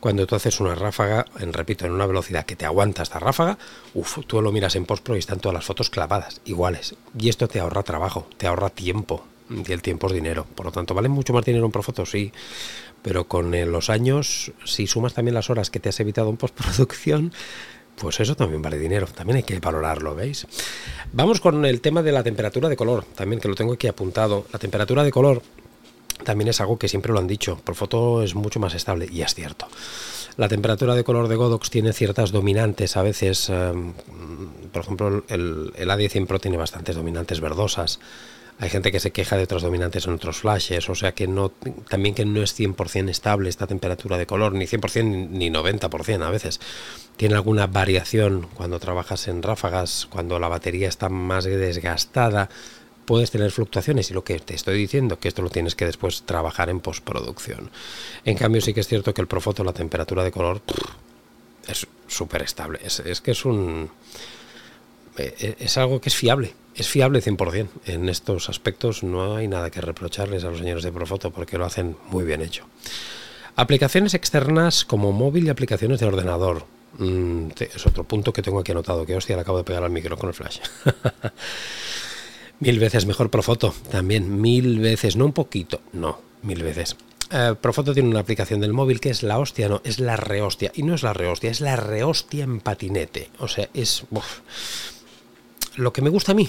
[0.00, 3.58] cuando tú haces una ráfaga, en, repito, en una velocidad que te aguanta esta ráfaga,
[3.94, 6.96] uff, tú lo miras en postpro y están todas las fotos clavadas, iguales.
[7.18, 9.24] Y esto te ahorra trabajo, te ahorra tiempo.
[9.50, 10.46] Y el tiempo es dinero.
[10.54, 12.04] Por lo tanto, ¿vale mucho más dinero un Profoto?
[12.04, 12.32] Sí
[13.02, 16.36] pero con eh, los años, si sumas también las horas que te has evitado en
[16.36, 17.32] postproducción,
[18.00, 20.46] pues eso también vale dinero, también hay que valorarlo, ¿veis?
[21.12, 24.46] Vamos con el tema de la temperatura de color, también que lo tengo aquí apuntado.
[24.52, 25.42] La temperatura de color
[26.24, 29.22] también es algo que siempre lo han dicho, por foto es mucho más estable y
[29.22, 29.66] es cierto.
[30.36, 33.92] La temperatura de color de Godox tiene ciertas dominantes, a veces, em,
[34.72, 37.98] por ejemplo, el, el A10 Pro tiene bastantes dominantes verdosas,
[38.60, 41.50] hay gente que se queja de otros dominantes en otros flashes, o sea que no,
[41.88, 46.30] también que no es 100% estable esta temperatura de color, ni 100% ni 90% a
[46.30, 46.60] veces.
[47.16, 52.48] Tiene alguna variación cuando trabajas en ráfagas, cuando la batería está más desgastada,
[53.04, 56.24] puedes tener fluctuaciones y lo que te estoy diciendo que esto lo tienes que después
[56.24, 57.70] trabajar en postproducción.
[58.24, 60.62] En cambio sí que es cierto que el Profoto, la temperatura de color
[61.68, 63.88] es súper estable, es, es que es un...
[65.16, 67.68] Eh, es algo que es fiable es fiable 100%.
[67.86, 71.64] En estos aspectos no hay nada que reprocharles a los señores de Profoto porque lo
[71.64, 72.64] hacen muy bien hecho.
[73.56, 76.64] Aplicaciones externas como móvil y aplicaciones de ordenador.
[76.98, 79.90] Mm, es otro punto que tengo aquí anotado, que hostia, le acabo de pegar al
[79.90, 80.60] micro con el flash.
[82.60, 86.96] mil veces mejor Profoto, también mil veces, no un poquito, no, mil veces.
[87.30, 90.70] Eh, Profoto tiene una aplicación del móvil que es la hostia, no, es la rehostia.
[90.74, 93.30] Y no es la rehostia, es la rehostia en patinete.
[93.38, 94.04] O sea, es
[95.76, 96.48] lo que me gusta a mí,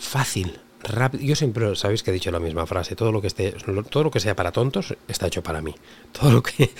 [0.00, 1.24] fácil, rápido.
[1.24, 2.96] Yo siempre sabéis que he dicho la misma frase.
[2.96, 3.52] Todo lo que esté,
[3.90, 5.74] todo lo que sea para tontos está hecho para mí.
[6.12, 6.70] Todo lo que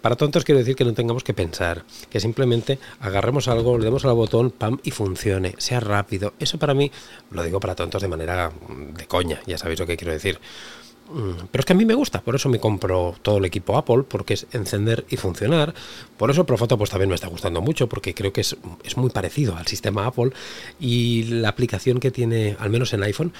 [0.00, 4.04] para tontos quiero decir que no tengamos que pensar, que simplemente agarremos algo, le demos
[4.04, 6.34] al botón, pam y funcione, sea rápido.
[6.38, 6.92] Eso para mí
[7.30, 9.40] lo digo para tontos de manera de coña.
[9.46, 10.38] Ya sabéis lo que quiero decir.
[11.08, 13.76] Mm, pero es que a mí me gusta, por eso me compro todo el equipo
[13.76, 15.74] Apple, porque es encender y funcionar.
[16.16, 19.10] Por eso Profoto pues también me está gustando mucho, porque creo que es, es muy
[19.10, 20.30] parecido al sistema Apple
[20.80, 23.32] y la aplicación que tiene, al menos en iPhone,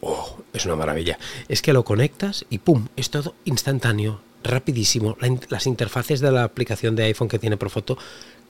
[0.00, 1.18] oh, es una maravilla.
[1.48, 2.88] Es que lo conectas y ¡pum!
[2.96, 5.16] Es todo instantáneo, rapidísimo.
[5.48, 7.98] las interfaces de la aplicación de iPhone que tiene Profoto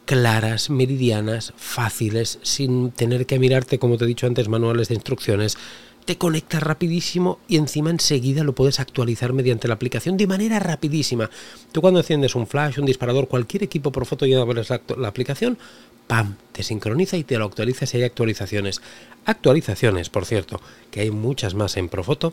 [0.04, 5.56] claras, meridianas, fáciles, sin tener que mirarte, como te he dicho antes, manuales de instrucciones
[6.04, 11.30] te conecta rapidísimo y encima enseguida lo puedes actualizar mediante la aplicación de manera rapidísima.
[11.70, 15.58] Tú cuando enciendes un flash, un disparador, cualquier equipo por foto y abres la, aplicación,
[16.06, 16.36] ¡pam!
[16.52, 18.80] Te sincroniza y te lo actualiza si hay actualizaciones.
[19.24, 20.60] Actualizaciones, por cierto,
[20.90, 22.32] que hay muchas más en Profoto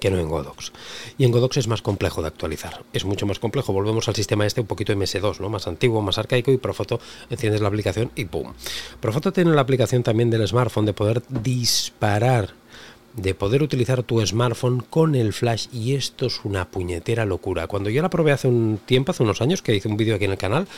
[0.00, 0.72] que no en Godox.
[1.16, 2.82] Y en Godox es más complejo de actualizar.
[2.92, 3.72] Es mucho más complejo.
[3.72, 5.48] Volvemos al sistema este un poquito MS2, ¿no?
[5.48, 8.52] Más antiguo, más arcaico y Profoto enciendes la aplicación y ¡pum!
[9.00, 12.54] Profoto tiene la aplicación también del smartphone de poder disparar
[13.16, 17.66] de poder utilizar tu smartphone con el flash y esto es una puñetera locura.
[17.66, 20.26] Cuando yo la probé hace un tiempo, hace unos años, que hice un vídeo aquí
[20.26, 20.68] en el canal,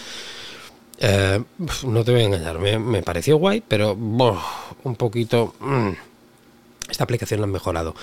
[1.01, 1.43] eh,
[1.85, 5.55] no te voy a engañar, me, pareció guay, pero un poquito...
[5.61, 5.91] Mm,
[6.89, 7.95] esta aplicación la han mejorado.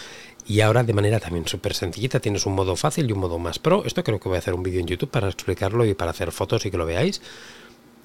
[0.48, 3.58] Y ahora de manera también súper sencillita, tienes un modo fácil y un modo más
[3.58, 3.84] pro.
[3.84, 6.32] Esto creo que voy a hacer un vídeo en YouTube para explicarlo y para hacer
[6.32, 7.20] fotos y que lo veáis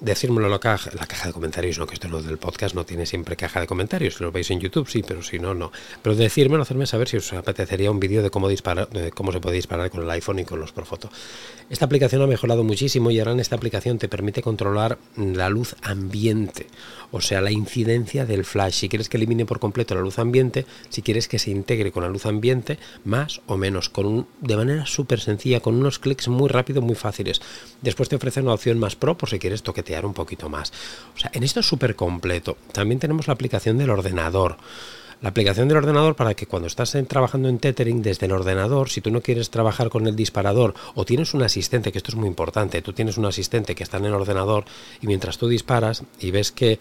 [0.01, 2.85] decírmelo en la caja, la caja de comentarios, no que esto no del podcast no
[2.85, 5.71] tiene siempre caja de comentarios, si lo veis en YouTube sí, pero si no, no.
[6.01, 9.57] Pero decírmelo, hacerme saber si os apetecería un vídeo de cómo disparar, cómo se puede
[9.57, 11.09] disparar con el iPhone y con los Profoto.
[11.69, 15.75] Esta aplicación ha mejorado muchísimo y ahora en esta aplicación te permite controlar la luz
[15.83, 16.67] ambiente,
[17.11, 18.73] o sea, la incidencia del flash.
[18.73, 22.03] Si quieres que elimine por completo la luz ambiente, si quieres que se integre con
[22.03, 26.27] la luz ambiente, más o menos, con un, de manera súper sencilla, con unos clics
[26.27, 27.39] muy rápidos, muy fáciles.
[27.81, 30.71] Después te ofrece una opción más pro por si quieres toquetear un poquito más.
[31.15, 32.57] O sea, en esto es súper completo.
[32.71, 34.57] También tenemos la aplicación del ordenador.
[35.21, 39.01] La aplicación del ordenador para que cuando estás trabajando en tethering desde el ordenador, si
[39.01, 42.27] tú no quieres trabajar con el disparador o tienes un asistente, que esto es muy
[42.27, 44.65] importante, tú tienes un asistente que está en el ordenador
[44.99, 46.79] y mientras tú disparas y ves que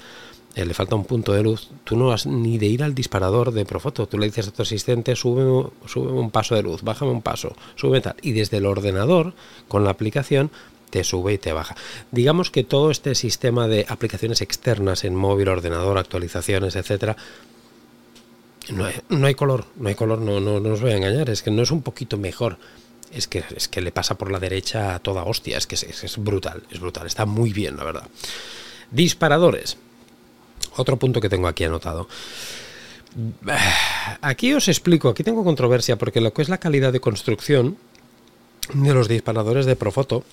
[0.54, 3.52] eh, le falta un punto de luz, tú no vas ni de ir al disparador
[3.52, 7.12] de Profoto, tú le dices a tu asistente, sube, sube un paso de luz, bájame
[7.12, 9.34] un paso, sube tal, y desde el ordenador,
[9.68, 10.50] con la aplicación,
[10.90, 11.76] te sube y te baja.
[12.10, 17.16] Digamos que todo este sistema de aplicaciones externas en móvil, ordenador, actualizaciones, etcétera,
[18.68, 21.50] no hay, color, no hay color, no, no, no, os voy a engañar, es que
[21.50, 22.58] no es un poquito mejor,
[23.10, 25.82] es que, es que le pasa por la derecha a toda hostia, es que es,
[25.82, 28.08] es brutal, es brutal, está muy bien, la verdad.
[28.90, 29.76] Disparadores,
[30.76, 32.08] otro punto que tengo aquí anotado.
[34.20, 37.76] Aquí os explico, aquí tengo controversia porque lo que es la calidad de construcción
[38.72, 40.24] de los disparadores de Profoto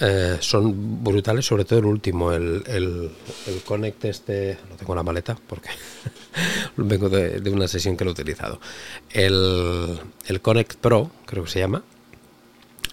[0.00, 3.10] eh, son brutales, sobre todo el último, el, el,
[3.46, 5.70] el, Connect este, lo tengo en la maleta porque
[6.76, 8.60] vengo de, una sesión que lo he utilizado.
[9.10, 11.84] El, el Connect Pro, creo que se llama,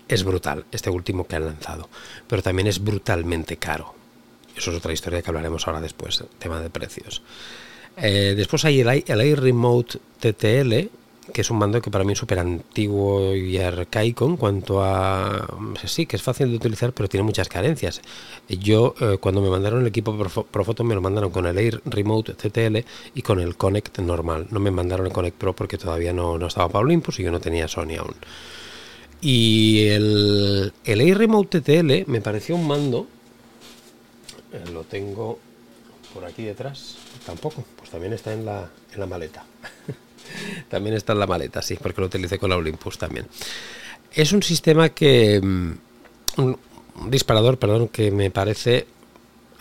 [0.08, 1.90] es brutal, este último que han lanzado,
[2.28, 3.96] pero también es brutalmente caro.
[4.56, 7.24] Eso es otra historia que hablaremos ahora después, tema de precios.
[7.98, 10.90] Eh, después hay el, el Air Remote TTL,
[11.32, 15.48] que es un mando que para mí es súper antiguo y arcaico en cuanto a...
[15.86, 18.02] Sí, que es fácil de utilizar, pero tiene muchas carencias.
[18.48, 22.34] Yo, eh, cuando me mandaron el equipo Profoto, me lo mandaron con el Air Remote
[22.34, 22.78] CTL
[23.16, 24.48] y con el Connect normal.
[24.52, 27.32] No me mandaron el Connect Pro porque todavía no, no estaba para Olympus y yo
[27.32, 28.16] no tenía Sony aún.
[29.22, 33.08] Y el, el Air Remote TTL me pareció un mando...
[34.54, 35.40] Eh, lo tengo
[36.14, 36.98] por aquí detrás.
[37.26, 39.46] Tampoco, pues también está en la, en la maleta.
[40.70, 43.28] también está en la maleta, sí, porque lo utilicé con la Olympus también.
[44.14, 45.40] Es un sistema que...
[45.42, 45.72] Mm,
[46.38, 46.58] un,
[47.08, 48.86] disparador, perdón, que me parece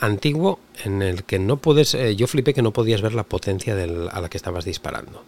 [0.00, 1.94] antiguo en el que no puedes...
[1.94, 5.22] Eh, yo flipé que no podías ver la potencia a la que estabas disparando.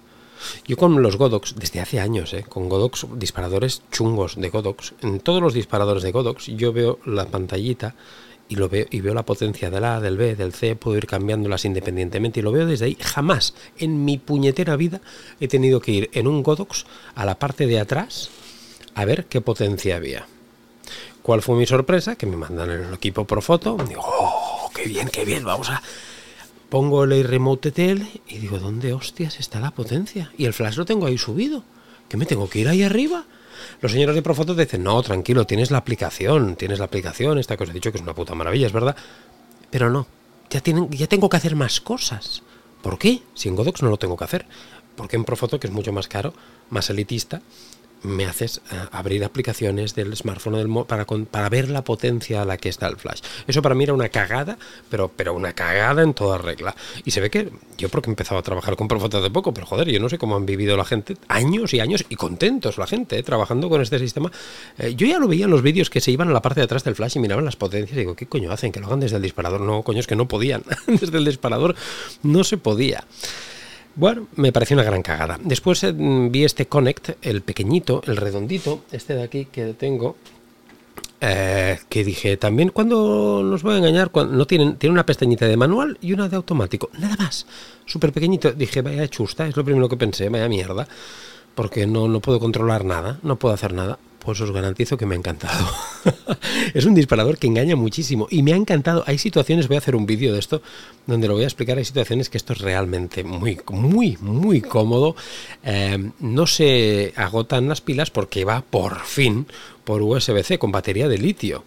[0.67, 5.21] Yo con los Godox, desde hace años, eh, con Godox, disparadores chungos de Godox, en
[5.21, 7.95] todos los disparadores de Godox, yo veo la pantallita
[8.53, 11.07] y lo veo y veo la potencia del A, del B, del C, puedo ir
[11.07, 12.99] cambiándolas independientemente y lo veo desde ahí.
[13.01, 15.01] Jamás en mi puñetera vida
[15.41, 16.85] he tenido que ir en un Godox
[17.15, 18.29] a la parte de atrás
[18.95, 20.27] a ver qué potencia había.
[21.23, 22.17] ¿Cuál fue mi sorpresa?
[22.17, 23.79] Que me mandan el equipo por foto.
[23.89, 25.83] Digo, oh, qué bien, qué bien, vamos a.
[26.69, 30.31] Pongo el Remote TL y digo, ¿dónde hostias está la potencia?
[30.37, 31.65] Y el flash lo tengo ahí subido.
[32.11, 33.25] ¿Que me tengo que ir ahí arriba?
[33.81, 37.69] Los señores de Profoto dicen, no, tranquilo, tienes la aplicación, tienes la aplicación, esta os
[37.69, 38.97] he dicho que es una puta maravilla, es verdad.
[39.71, 40.07] Pero no,
[40.51, 42.43] ya, tienen, ya tengo que hacer más cosas.
[42.83, 43.23] ¿Por qué?
[43.35, 44.47] Si en Godox no lo tengo que hacer.
[44.97, 46.35] Porque en Profoto, que es mucho más caro,
[46.69, 47.41] más elitista,
[48.03, 52.57] me haces eh, abrir aplicaciones del smartphone del para, para ver la potencia a la
[52.57, 53.21] que está el flash.
[53.47, 54.59] Eso para mí era una cagada,
[54.91, 56.75] pero, pero una cagada en toda regla.
[57.05, 59.67] Y se ve que yo porque he empezado a trabajar con Profoto hace poco, pero
[59.67, 62.87] joder, yo no sé cómo han vivido la gente, años y años y contentos la
[62.87, 64.31] gente eh, trabajando con este sistema.
[64.79, 66.65] Eh, yo ya lo veía en los vídeos que se iban a la parte de
[66.65, 68.73] atrás del flash y miraban las potencias y digo, ¿qué coño hacen?
[68.73, 69.61] Que lo hagan desde el disparador.
[69.61, 70.63] No, coño, es que no podían.
[70.87, 71.75] desde el disparador
[72.23, 73.05] no se podía.
[73.95, 75.39] Bueno, me pareció una gran cagada.
[75.43, 80.17] Después eh, vi este Connect, el pequeñito, el redondito, este de aquí que tengo,
[81.21, 85.57] eh, que dije también cuando nos voy a engañar, no tienen, tiene una pestañita de
[85.57, 87.47] manual y una de automático, nada más,
[87.85, 88.51] súper pequeñito.
[88.53, 90.89] Dije, vaya chusta, es lo primero que pensé, vaya mierda,
[91.55, 93.99] porque no, no puedo controlar nada, no puedo hacer nada.
[94.19, 95.67] Pues os garantizo que me ha encantado.
[96.75, 99.03] es un disparador que engaña muchísimo y me ha encantado.
[99.09, 100.63] Hay situaciones, voy a hacer un vídeo de esto
[101.09, 101.77] donde lo voy a explicar.
[101.77, 105.17] Hay situaciones que esto es realmente muy, muy, muy cómodo.
[105.65, 109.49] Eh, no se agotan las pilas porque va por fin
[109.83, 111.65] por USB-C con batería de litio.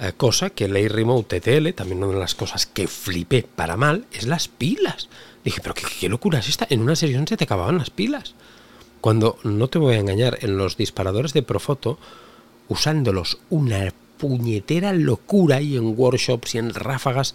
[0.00, 4.06] Eh, cosa que el Remote TTL, también una de las cosas que flipé para mal,
[4.12, 5.08] es las pilas.
[5.44, 6.66] Dije, pero qué, qué locura es esta.
[6.68, 8.34] En una sesión se te acababan las pilas.
[9.04, 11.98] Cuando, no te voy a engañar, en los disparadores de Profoto,
[12.68, 17.34] usándolos una puñetera locura y en workshops y en ráfagas,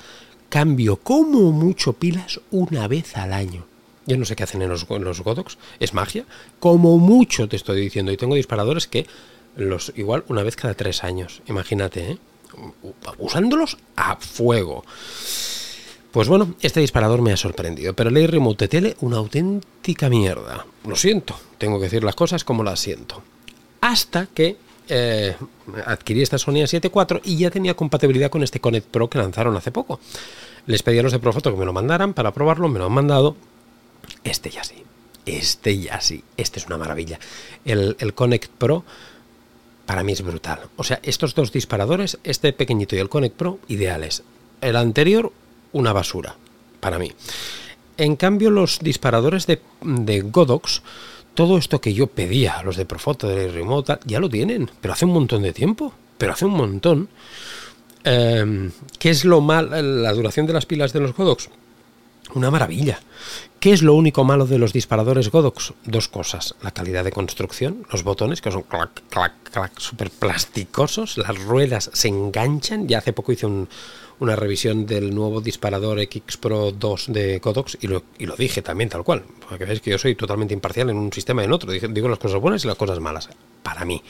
[0.50, 3.68] cambio como mucho pilas una vez al año.
[4.08, 6.26] Yo no sé qué hacen en los, los Godox, es magia.
[6.60, 8.12] Como mucho te estoy diciendo.
[8.12, 9.06] Y tengo disparadores que
[9.56, 11.44] los igual una vez cada tres años.
[11.46, 12.18] Imagínate, ¿eh?
[13.20, 14.84] usándolos a fuego.
[16.12, 20.66] Pues bueno, este disparador me ha sorprendido, pero el Remote Tele una auténtica mierda.
[20.86, 23.22] Lo siento, tengo que decir las cosas como las siento.
[23.82, 25.36] Hasta que eh,
[25.86, 29.56] adquirí esta Sony A7 IV y ya tenía compatibilidad con este Connect Pro que lanzaron
[29.56, 30.00] hace poco.
[30.66, 32.92] Les pedí a los de Profoto que me lo mandaran para probarlo, me lo han
[32.92, 33.36] mandado.
[34.24, 34.84] Este ya sí,
[35.28, 37.20] este ya sí, este es una maravilla.
[37.66, 38.84] El, el Connect Pro
[39.86, 40.60] para mí es brutal.
[40.76, 44.24] O sea, estos dos disparadores, este pequeñito y el Connect Pro, ideales.
[44.62, 45.32] El anterior,
[45.72, 46.36] una basura,
[46.80, 47.12] para mí.
[47.98, 49.60] En cambio, los disparadores de,
[50.22, 50.82] Godox,
[51.34, 55.06] todo esto que yo pedía los de Profoto, de Remote, ya lo tienen, pero hace
[55.06, 57.10] un montón de tiempo, pero hace un montón.
[58.04, 61.50] Em, ¿Qué es lo mal, la duración de las pilas de los Godox?
[62.36, 63.00] Una maravilla.
[63.60, 65.74] ¿Qué es lo único malo de los disparadores Godox?
[65.84, 66.56] Dos cosas.
[66.62, 71.90] La calidad de construcción, los botones que son clac, clac, clac, súper plasticosos, las ruedas
[71.92, 72.88] se enganchan.
[72.88, 77.88] Ya hace poco hice una revisión del nuevo disparador X Pro 2 de Godox y
[77.88, 79.24] lo, y lo dije también tal cual.
[79.44, 81.72] Para que veáis que yo soy totalmente imparcial en un sistema y en otro.
[81.72, 83.28] Digo las cosas buenas y las cosas malas.
[83.64, 84.04] Para mí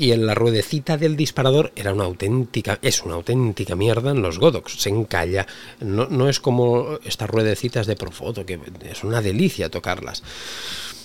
[0.00, 4.38] y en la ruedecita del disparador era una auténtica, es una auténtica mierda en los
[4.38, 5.46] Godox, se encalla,
[5.80, 8.58] no, no es como estas ruedecitas de Profoto, que
[8.90, 10.22] es una delicia tocarlas.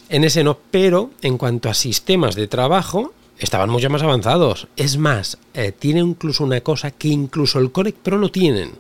[0.08, 4.70] En ese no, pero en cuanto a sistemas de trabajo, estaban mucho más avanzados.
[4.78, 8.72] Es más, eh, tiene incluso una cosa que incluso el Connect Pro no tienen.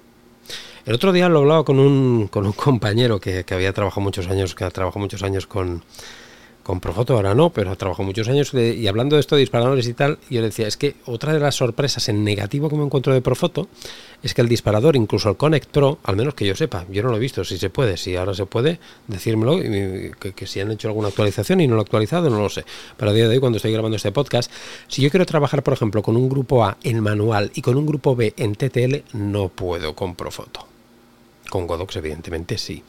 [0.85, 4.27] El otro día lo hablaba con un, con un compañero que, que había trabajado muchos
[4.27, 5.83] años, que ha trabajado muchos años con,
[6.65, 9.93] con Profoto ahora no, pero trabajado muchos años y hablando de esto de disparadores y
[9.93, 13.13] tal, yo le decía, es que otra de las sorpresas en negativo que me encuentro
[13.13, 13.67] de Profoto
[14.23, 17.09] es que el disparador, incluso el Connect Pro, al menos que yo sepa, yo no
[17.09, 20.71] lo he visto, si se puede, si ahora se puede, decírmelo, que, que si han
[20.71, 22.65] hecho alguna actualización y no lo he actualizado, no lo sé.
[22.97, 24.51] Pero a día de hoy, cuando estoy grabando este podcast,
[24.87, 27.85] si yo quiero trabajar, por ejemplo, con un grupo A en manual y con un
[27.85, 30.65] grupo B en TTL, no puedo con Profoto.
[31.47, 32.81] Con Godox, evidentemente, sí.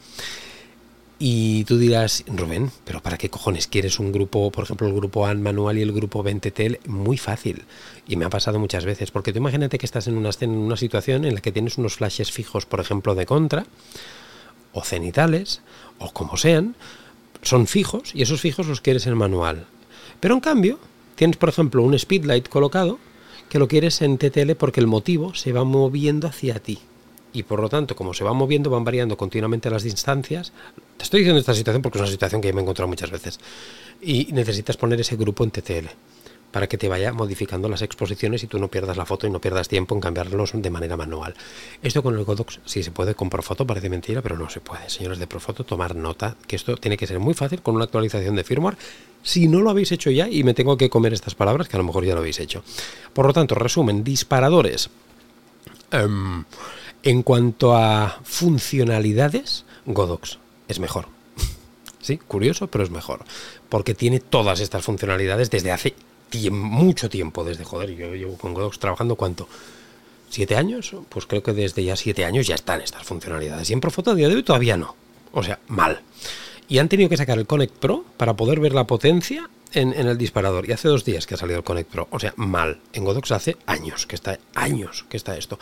[1.19, 5.25] Y tú dirás, Rubén, pero ¿para qué cojones quieres un grupo, por ejemplo, el grupo
[5.25, 6.85] AN manual y el grupo 20TL?
[6.85, 7.63] Muy fácil.
[8.07, 9.09] Y me ha pasado muchas veces.
[9.09, 11.95] Porque tú imagínate que estás en una, en una situación en la que tienes unos
[11.95, 13.65] flashes fijos, por ejemplo, de contra,
[14.73, 15.61] o cenitales,
[15.97, 16.75] o como sean,
[17.41, 19.65] son fijos y esos fijos los quieres en manual.
[20.19, 20.77] Pero en cambio,
[21.15, 22.99] tienes, por ejemplo, un speedlight colocado
[23.49, 26.79] que lo quieres en TTL porque el motivo se va moviendo hacia ti
[27.33, 30.53] y por lo tanto, como se van moviendo, van variando continuamente las distancias.
[30.97, 33.39] Te estoy diciendo esta situación porque es una situación que me he encontrado muchas veces.
[34.01, 35.87] Y necesitas poner ese grupo en TTL
[36.51, 39.39] para que te vaya modificando las exposiciones y tú no pierdas la foto y no
[39.39, 41.35] pierdas tiempo en cambiarlos de manera manual.
[41.83, 44.89] Esto con el Godox sí se puede, con Profoto parece mentira, pero no se puede.
[44.89, 48.35] Señores de Profoto, tomar nota que esto tiene que ser muy fácil con una actualización
[48.35, 48.77] de firmware.
[49.23, 51.79] Si no lo habéis hecho ya, y me tengo que comer estas palabras, que a
[51.79, 52.63] lo mejor ya lo habéis hecho.
[53.13, 54.89] Por lo tanto, resumen, disparadores.
[55.91, 56.43] Em,
[57.07, 61.05] en cuanto a funcionalidades, Godox es mejor.
[62.01, 63.21] sí, curioso, pero es mejor.
[63.69, 65.95] Porque tiene todas estas funcionalidades desde hace
[66.51, 67.45] mucho tiempo.
[67.45, 69.47] Desde, joder, yo llevo con Godox trabajando cuánto.
[70.29, 70.93] ¿Siete años?
[71.07, 73.69] Pues creo que desde ya siete años ya están estas funcionalidades.
[73.69, 74.93] Y en Profoto a día de hoy todavía no.
[75.31, 76.01] O sea, mal.
[76.67, 80.17] Y han tenido que sacar el Connect Pro para poder ver la potencia en, el
[80.17, 80.67] disparador.
[80.67, 82.09] Y hace dos días que ha salido el Connect Pro.
[82.11, 82.81] O sea, mal.
[82.91, 85.57] En Godox hace años que está, años que está esto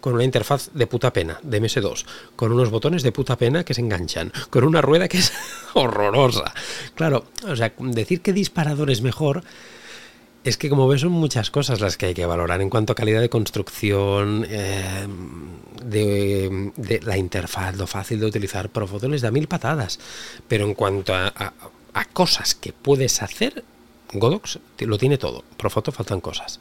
[0.00, 2.04] con una interfaz de puta pena, de MS2,
[2.36, 5.32] con unos botones de puta pena que se enganchan, con una rueda que es
[5.74, 6.52] horrorosa.
[6.94, 9.42] Claro, o sea, decir que disparador es mejor
[10.44, 12.96] es que como ves son muchas cosas las que hay que valorar en cuanto a
[12.96, 15.06] calidad de construcción, eh,
[15.84, 18.70] de, la interfaz, lo fácil de utilizar.
[18.70, 19.98] Profoto les da mil patadas,
[20.46, 21.32] pero en cuanto a,
[21.92, 23.64] a cosas que puedes hacer,
[24.12, 25.44] Godox lo tiene todo.
[25.56, 26.58] Profoto faltan cosas.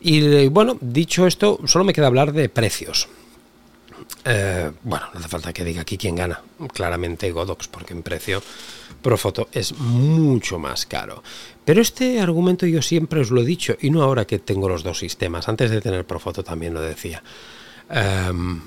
[0.00, 3.08] Y bueno, dicho esto, solo me queda hablar de precios.
[4.24, 6.40] Eh, bueno, no hace falta que diga aquí quién gana.
[6.72, 8.42] Claramente Godox, porque en precio
[9.00, 11.22] Profoto es mucho más caro.
[11.64, 14.82] Pero este argumento yo siempre os lo he dicho, y no ahora que tengo los
[14.82, 15.48] dos sistemas.
[15.48, 17.22] Antes de tener Profoto también lo decía.
[17.90, 18.60] Em,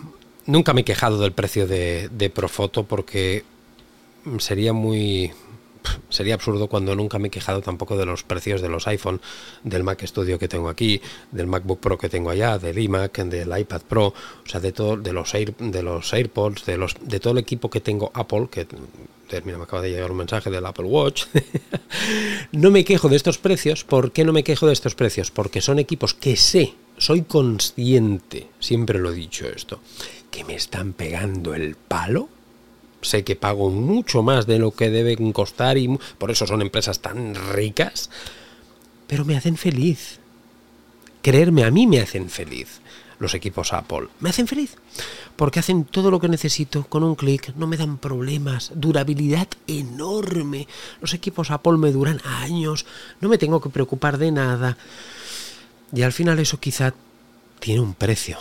[0.46, 3.44] nunca me he quejado del precio de Profoto porque
[4.40, 5.32] sería muy
[6.10, 9.22] sería absurdo cuando nunca me he quejado tampoco de los precios de los iPhone,
[9.64, 13.58] del Mac Studio que tengo aquí, del MacBook Pro que tengo allá, del iMac, del
[13.58, 14.14] iPad Pro, o
[14.46, 17.70] sea, de todo, de los Air, de los AirPods, de los, de todo el equipo
[17.70, 18.68] que tengo Apple, que
[19.44, 21.26] mira, me acaba de llegar un mensaje del Apple Watch.
[22.52, 23.84] no me quejo de estos precios.
[23.84, 25.32] ¿Por qué no me quejo de estos precios?
[25.32, 29.82] Porque son equipos que sé, soy consciente, siempre lo he dicho esto,
[30.32, 32.30] que me están pegando el palo
[33.06, 35.88] sé que pago mucho más de lo que deben costar y
[36.18, 38.10] por eso son empresas tan ricas,
[39.08, 40.20] pero me hacen feliz.
[41.22, 42.82] Creerme, a mí me hacen feliz
[43.20, 44.08] los equipos Apple.
[44.20, 44.76] Me hacen feliz
[45.36, 50.68] porque hacen todo lo que necesito con un clic, no me dan problemas, durabilidad enorme.
[51.02, 52.86] Los equipos Apple me duran años,
[53.22, 54.78] no me tengo que preocupar de nada.
[55.94, 56.94] Y al final eso quizá
[57.60, 58.38] tiene un precio.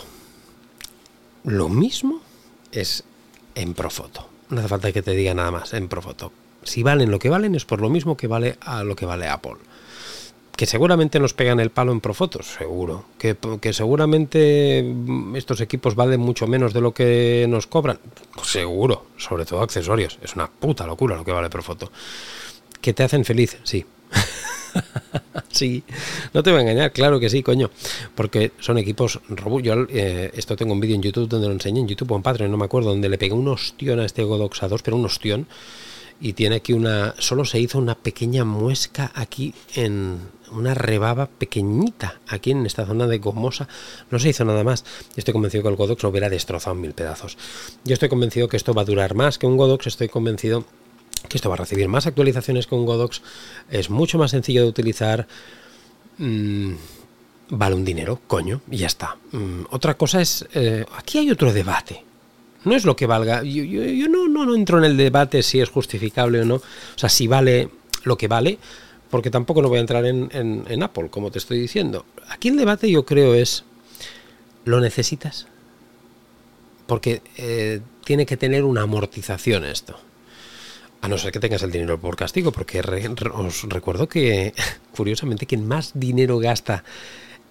[1.43, 2.21] Lo mismo
[2.71, 3.03] es
[3.55, 6.31] en Profoto no hace falta que te diga nada más en Profoto.
[6.63, 9.27] Si valen lo que valen es por lo mismo que vale a lo que vale
[9.27, 9.55] Apple.
[10.55, 13.05] Que seguramente nos pegan el palo en Profoto, seguro.
[13.17, 17.99] Que, que seguramente mm, estos equipos valen mucho menos de lo que nos cobran,
[18.41, 19.05] seguro.
[19.17, 20.17] Sobre todo accesorios.
[20.21, 21.91] Es una puta locura lo que vale Profoto.
[22.81, 23.85] Que te hacen feliz, sí.
[25.55, 25.83] sí,
[26.33, 27.69] no te voy a engañar, claro que sí, coño.
[28.13, 29.65] Porque son equipos robustos.
[29.65, 32.23] Yo eh, esto tengo un vídeo en YouTube donde lo enseñé, en YouTube o en
[32.23, 35.05] Patreon, no me acuerdo, donde le pegué un ostión a este Godox A2, pero un
[35.05, 35.47] ostión.
[36.21, 37.13] Y tiene aquí una.
[37.19, 40.19] Solo se hizo una pequeña muesca aquí en,
[40.51, 43.67] una rebaba pequeñita aquí en esta zona de gomosa.
[44.11, 44.83] No se hizo nada más.
[44.83, 47.37] Yo estoy convencido que el Godox lo hubiera destrozado en mil pedazos.
[47.83, 49.87] Yo estoy convencido que esto va a durar más que un Godox.
[49.87, 50.65] Estoy convencido
[51.27, 53.21] que esto va a recibir más actualizaciones con Godox,
[53.69, 55.27] es mucho más sencillo de utilizar,
[56.17, 56.73] mm,
[57.49, 59.17] vale un dinero, coño, y ya está.
[59.31, 62.03] Mm, otra cosa es, eh, aquí hay otro debate.
[62.63, 66.41] No es lo que valga, yo, no, no, entro en el debate si es justificable
[66.41, 66.61] o no, o
[66.95, 67.69] sea, si vale
[68.03, 68.57] lo que vale,
[69.11, 72.05] porque tampoco no voy a entrar en, Apple, como te estoy diciendo.
[72.27, 73.63] Aquí el debate yo creo es,
[74.65, 75.47] ¿lo necesitas?
[76.87, 79.99] Porque eh, tiene que tener una amortización esto.
[81.05, 84.55] A no ser que tengas el dinero por castigo, porque os recuerdo que,
[84.97, 86.83] curiosamente, quien más dinero gasta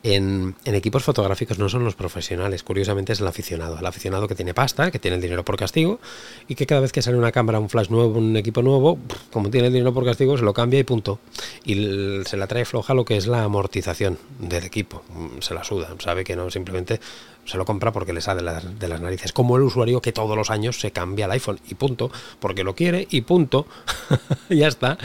[0.05, 3.79] en, equipos fotográficos no son los profesionales, curiosamente es el aficionado.
[3.79, 5.99] El aficionado que tiene pasta, que tiene el dinero por castigo
[6.47, 8.99] y que cada vez que sale una cámara, un flash nuevo, un equipo nuevo,
[9.33, 11.21] como tiene el dinero por castigo, se lo cambia y punto.
[11.65, 15.03] Y se la trae floja lo que es la amortización del equipo.
[15.41, 17.01] Se la suda, sabe que no, simplemente
[17.45, 19.33] se lo compra porque le sale de las, narices.
[19.33, 22.75] Como el usuario que todos los años se cambia el iPhone y punto, porque lo
[22.75, 23.67] quiere y punto.
[24.49, 24.99] ya está.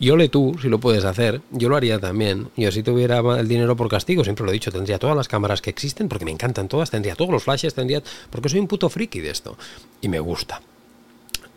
[0.00, 2.50] Yo le tú, si lo puedes hacer, yo lo haría también.
[2.56, 5.60] Yo si tuviera el dinero por castigo, siempre lo he dicho, tendría todas las cámaras
[5.60, 8.02] que existen, porque me encantan todas, tendría todos los flashes, tendría...
[8.30, 9.56] Porque soy un puto friki de esto.
[10.00, 10.60] Y me gusta.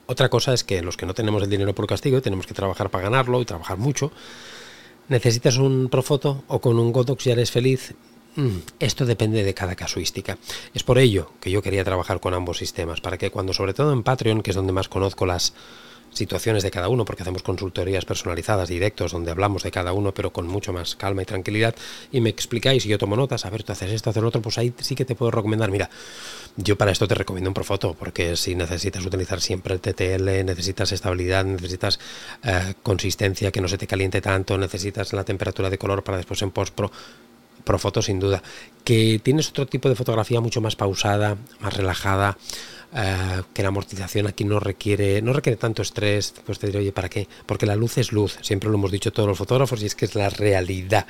[0.05, 2.89] Otra cosa es que los que no tenemos el dinero por castigo, tenemos que trabajar
[2.89, 4.11] para ganarlo y trabajar mucho.
[5.09, 7.93] Necesitas un Profoto o con un Godox ya eres feliz
[8.37, 10.37] Mm, esto depende de cada casuística.
[10.75, 13.91] Es por ello que yo quería trabajar con ambos sistemas, para que cuando, sobre todo
[13.91, 15.53] en Patreon, que es donde más conozco las
[16.17, 20.31] situaciones de cada uno, porque hacemos consultorías personalizadas, directos, donde hablamos de cada uno, pero
[20.33, 21.75] con mucho más calma y tranquilidad,
[22.11, 24.41] y me explicáis y yo tomo notas, a ver, tú haces esto, haces lo otro,
[24.41, 25.89] pues ahí sí que te puedo recomendar, mira,
[26.57, 30.91] yo para esto te recomiendo un Profoto, porque si necesitas utilizar siempre el TTL, necesitas
[30.91, 31.99] estabilidad, necesitas
[32.43, 36.41] eh, consistencia, que no se te caliente tanto, necesitas la temperatura de color para después
[36.41, 36.91] en post pro,
[37.67, 38.41] Profoto sin duda.
[38.85, 42.37] Que tienes otro tipo de fotografía mucho más pausada, más relajada,
[42.93, 46.91] eh, que la amortización aquí no requiere, no requiere tanto estrés, pues te diré, oye,
[46.93, 47.27] ¿para qué?
[47.45, 50.05] Porque la luz es luz, siempre lo hemos dicho todos los fotógrafos y es que
[50.05, 51.05] es la realidad.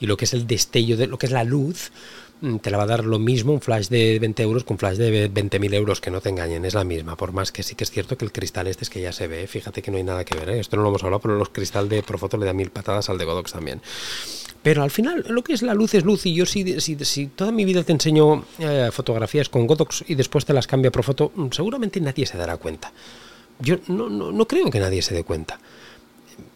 [0.00, 1.92] Y lo que es el destello de lo que es la luz,
[2.40, 4.78] mm, te la va a dar lo mismo un flash de 20 euros que un
[4.80, 7.76] flash de 20.000 euros, que no te engañen, es la misma, por más que sí
[7.76, 9.98] que es cierto que el cristal este es que ya se ve, fíjate que no
[9.98, 10.60] hay nada que ver, ¿eh?
[10.60, 13.18] esto no lo hemos hablado, pero los cristal de Profoto le da mil patadas al
[13.18, 13.80] de Godox también.
[14.62, 17.26] Pero al final lo que es la luz es luz y yo si, si, si
[17.28, 20.92] toda mi vida te enseño eh, fotografías con Godox y después te las cambio a
[20.92, 22.92] Profoto, mm, seguramente nadie se dará cuenta.
[23.58, 25.58] Yo no, no, no creo que nadie se dé cuenta.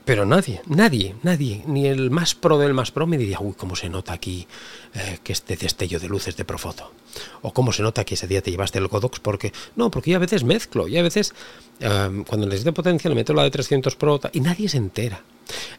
[0.05, 3.75] Pero nadie, nadie, nadie, ni el más pro del más pro me diría, uy, cómo
[3.75, 4.47] se nota aquí
[4.95, 6.93] eh, que este destello de luces de Profoto.
[7.41, 10.17] O cómo se nota que ese día te llevaste el Godox, porque, no, porque yo
[10.17, 11.33] a veces mezclo, y a veces
[11.81, 15.23] eh, cuando doy potencia le meto la de 300 Pro y nadie se entera.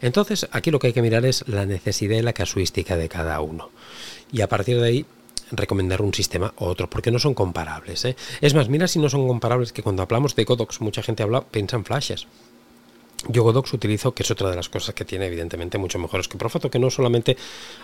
[0.02, 3.40] Entonces, aquí lo que hay que mirar es la necesidad y la casuística de cada
[3.42, 3.70] uno.
[4.32, 5.06] Y a partir de ahí,
[5.52, 8.06] recomendar un sistema u otro, porque no son comparables.
[8.06, 8.16] ¿eh?
[8.42, 11.42] Es más, mira si no son comparables que cuando hablamos de Godox, mucha gente habla,
[11.42, 12.28] piensa en flashes.
[13.28, 16.38] Yo Godox utilizo, que es otra de las cosas que tiene evidentemente mucho mejores que
[16.38, 17.38] Profoto, que no solamente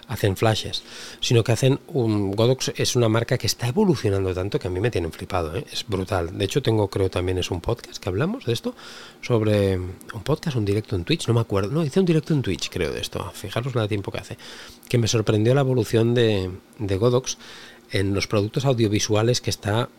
[0.07, 0.83] hacen flashes,
[1.19, 4.79] sino que hacen un Godox es una marca que está evolucionando tanto que a mí
[4.79, 5.65] me tienen flipado, ¿eh?
[5.71, 6.37] es brutal.
[6.37, 8.75] De hecho tengo creo también es un podcast que hablamos de esto
[9.21, 12.41] sobre un podcast, un directo en Twitch, no me acuerdo, no hice un directo en
[12.43, 13.31] Twitch creo de esto.
[13.33, 14.37] Fijaros la tiempo que hace,
[14.87, 17.37] que me sorprendió la evolución de, de Godox
[17.91, 19.89] en los productos audiovisuales que está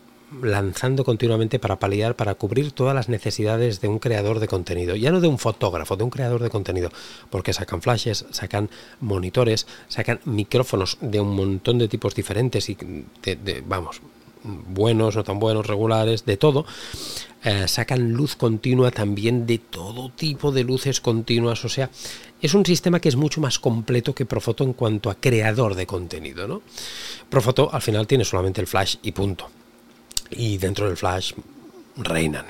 [0.41, 4.95] lanzando continuamente para paliar, para cubrir todas las necesidades de un creador de contenido.
[4.95, 6.91] Ya no de un fotógrafo, de un creador de contenido.
[7.29, 8.69] Porque sacan flashes, sacan
[8.99, 12.77] monitores, sacan micrófonos de un montón de tipos diferentes y
[13.21, 14.01] de, vamos,
[14.43, 16.65] buenos, no tan buenos, regulares, de todo.
[17.43, 21.63] Eh, sacan luz continua también de todo tipo de luces continuas.
[21.65, 21.89] O sea,
[22.41, 25.85] es un sistema que es mucho más completo que Profoto en cuanto a creador de
[25.85, 26.47] contenido.
[26.47, 26.61] ¿no?
[27.29, 29.49] Profoto al final tiene solamente el flash y punto
[30.35, 31.33] y dentro del flash
[31.97, 32.45] reinan.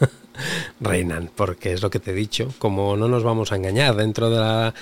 [0.80, 4.30] reinan, porque es lo que te he dicho, como no nos vamos a engañar dentro
[4.30, 4.74] de la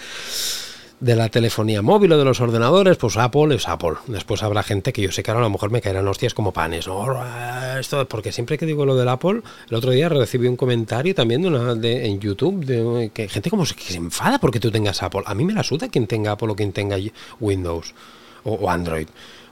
[1.00, 3.94] de la telefonía móvil o de los ordenadores, pues Apple es Apple.
[4.06, 6.52] Después habrá gente que yo sé que ahora a lo mejor me caerán hostias como
[6.52, 6.88] panes.
[7.78, 11.42] Esto, porque siempre que digo lo del Apple, el otro día recibí un comentario también
[11.42, 14.70] de una, de, en YouTube de que gente como se, que se enfada porque tú
[14.70, 15.22] tengas Apple.
[15.26, 16.96] A mí me la suda quien tenga Apple o quien tenga
[17.38, 17.94] Windows
[18.44, 19.08] o Android.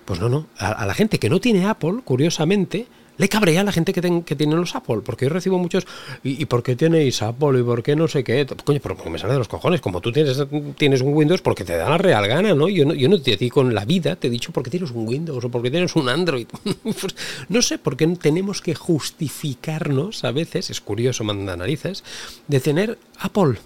[0.07, 0.47] Pues no, no.
[0.57, 2.87] A, la gente que no tiene Apple, curiosamente,
[3.19, 5.85] le cabrea a la gente que, que tiene los Apple, porque yo recibo muchos,
[6.23, 7.59] ¿y, por qué tenéis Apple?
[7.59, 8.47] ¿Y por qué no sé qué?
[8.65, 10.39] Coño, pero me sale de los cojones, como tú tienes,
[10.77, 12.69] tienes un Windows porque te da la real gana, ¿no?
[12.69, 15.09] Yo no, yo no te digo con la vida, te he dicho porque tienes un
[15.09, 16.47] Windows o porque tienes un Android.
[16.83, 17.17] Pues
[17.49, 22.05] no sé, por qué tenemos que justificarnos a veces, es curioso, manda narices,
[22.47, 23.59] de tener Apple.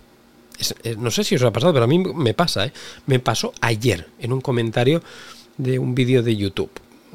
[0.99, 2.73] no sé si os ha pasado, pero a mí me pasa, ¿eh?
[3.07, 5.03] Me pasó ayer en un comentario
[5.63, 6.71] de un vídeo de YouTube.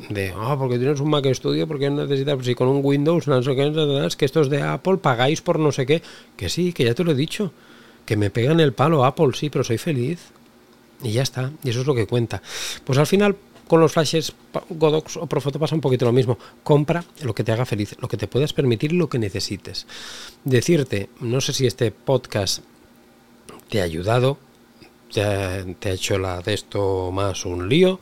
[0.09, 3.55] De, ah, porque tienes un Mac Studio, porque necesitas, si con un Windows, no sé
[3.55, 6.01] qué, que estos de Apple pagáis por no sé qué.
[6.35, 7.51] Que sí, que ya te lo he dicho.
[8.05, 10.19] Que me pegan el palo Apple, sí, pero soy feliz.
[11.01, 12.41] Y ya está, y eso es lo que cuenta.
[12.83, 13.35] Pues al final,
[13.67, 14.33] con los flashes
[14.69, 16.37] Godox o Profoto pasa un poquito lo mismo.
[16.63, 19.87] Compra lo que te haga feliz, lo que te puedas permitir, lo que necesites.
[20.43, 22.63] Decirte, no sé si este podcast
[23.69, 24.37] te ha ayudado,
[25.11, 27.99] te ha, te ha hecho la de esto más un lío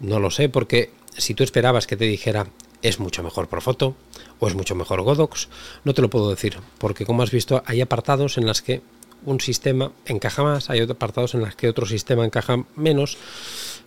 [0.00, 2.46] no lo sé, porque si tú esperabas que te dijera
[2.82, 3.96] es mucho mejor Profoto
[4.38, 5.48] o es mucho mejor Godox,
[5.84, 8.82] no te lo puedo decir, porque como has visto hay apartados en las que
[9.24, 13.16] un sistema encaja más, hay apartados en los que otro sistema encaja menos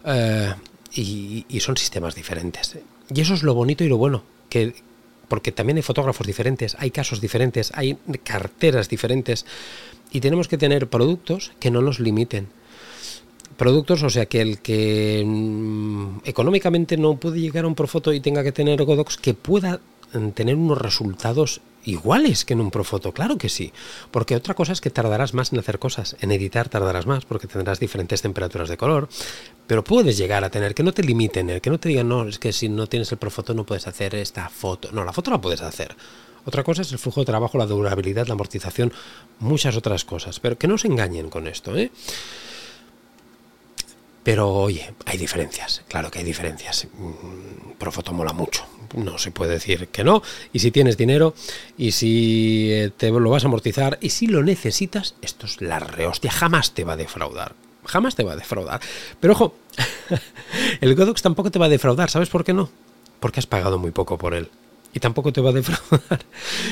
[0.05, 0.53] eh,
[0.91, 2.77] y, y, son sistemas diferentes.
[3.13, 4.73] Y eso es lo bonito y lo bueno, que
[5.27, 9.45] porque también hay fotógrafos diferentes, hay casos diferentes, hay carteras diferentes
[10.11, 12.47] y tenemos que tener productos que no nos limiten
[13.59, 18.21] productos, o sea que el que mm, económicamente no puede llegar a un Profoto y
[18.21, 19.81] tenga que tener Godox, que pueda
[20.13, 23.71] mm, tener unos resultados iguales que en un Profoto, claro que sí,
[24.11, 27.47] porque otra cosa es que tardarás más en hacer cosas, en editar tardarás más porque
[27.47, 29.09] tendrás diferentes temperaturas de color,
[29.67, 32.27] pero puedes llegar a tener que no te limiten, el que no te digan, no,
[32.27, 35.31] es que si no tienes el Profoto no puedes hacer esta foto, no, la foto
[35.31, 35.95] la puedes hacer.
[36.45, 38.93] Otra cosa es el flujo de trabajo, la durabilidad, la amortización,
[39.39, 41.91] muchas otras cosas, pero que no se engañen con esto, ¿eh?
[44.29, 46.87] Pero oye, hay diferencias, claro que hay diferencias.
[46.93, 48.63] Mm, Profoto mola mucho,
[48.93, 50.21] no se puede decir que no.
[50.53, 51.33] Y si tienes dinero
[51.79, 55.79] y si eh, te lo vas a amortizar y si lo necesitas, esto es la
[55.79, 57.55] rehostia, jamás te va a defraudar.
[57.85, 58.79] Jamás te va a defraudar.
[59.19, 59.55] Pero ojo,
[60.81, 62.69] el Godox tampoco te va a defraudar, ¿sabes por qué no?
[63.19, 64.51] Porque has pagado muy poco por él
[64.93, 66.19] y tampoco te va a defraudar.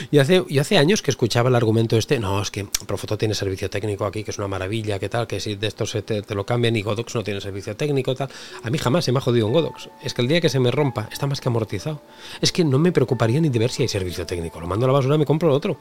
[0.10, 3.34] Y hace, y hace años que escuchaba el argumento este, no, es que Profoto tiene
[3.34, 6.24] servicio técnico aquí, que es una maravilla, que tal, que si de esto se te,
[6.34, 8.30] lo cambian y Godox no tiene servicio técnico, tal.
[8.64, 9.90] A mí jamás se me ha jodido un Godox.
[10.02, 12.02] Es que el día que se me rompa, está más que amortizado.
[12.42, 14.62] Es que no me preocuparía ni de ver si hay servicio técnico.
[14.62, 15.78] Lo mando a la basura me compro otro.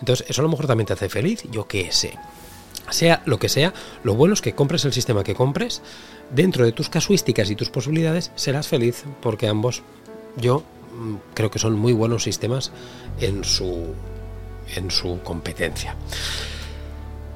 [0.00, 2.18] Entonces, eso a lo mejor también te hace feliz, yo qué sé.
[2.90, 5.82] Sea lo que sea, lo bueno es que compres el sistema que compres,
[6.30, 9.82] dentro de tus casuísticas y tus posibilidades serás feliz, porque ambos,
[10.36, 10.64] yo
[11.34, 12.72] creo que son muy buenos sistemas
[13.20, 13.94] en su,
[14.74, 15.96] en su competencia.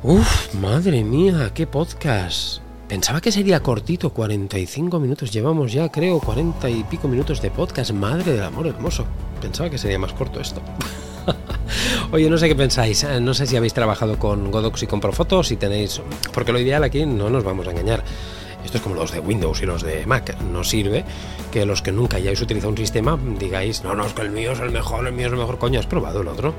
[0.02, 2.60] Uf, madre mía, qué podcast.
[2.88, 5.32] Pensaba que sería cortito, 45 minutos.
[5.32, 7.90] Llevamos ya, creo, 40 y pico minutos de podcast.
[7.90, 9.04] Madre del amor hermoso.
[9.40, 10.60] Pensaba que sería más corto esto.
[12.12, 13.02] Oye, no sé qué pensáis.
[13.02, 16.00] Eh, no sé si habéis trabajado con Godox y con Profoto, si tenéis.
[16.32, 18.04] Porque lo ideal aquí no nos vamos a engañar.
[18.66, 20.36] Esto es como los de Windows y los de Mac.
[20.40, 21.04] No sirve
[21.52, 24.52] que los que nunca hayáis utilizado un sistema digáis, no, no, es que el mío
[24.52, 25.58] es el mejor, el mío es el mejor.
[25.58, 26.52] Coño, ¿has probado el otro?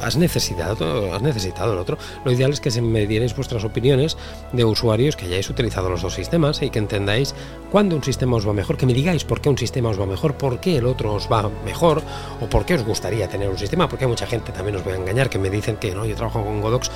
[0.00, 1.98] has necesitado, has necesitado el otro.
[2.24, 4.16] Lo ideal es que se me dierais vuestras opiniones
[4.52, 7.34] de usuarios que hayáis utilizado los dos sistemas y que entendáis
[7.70, 10.06] cuándo un sistema os va mejor, que me digáis por qué un sistema os va
[10.06, 12.02] mejor, por qué el otro os va mejor
[12.40, 14.94] o por qué os gustaría tener un sistema, porque hay mucha gente, también os voy
[14.94, 16.90] a engañar, que me dicen que no, yo trabajo con Godox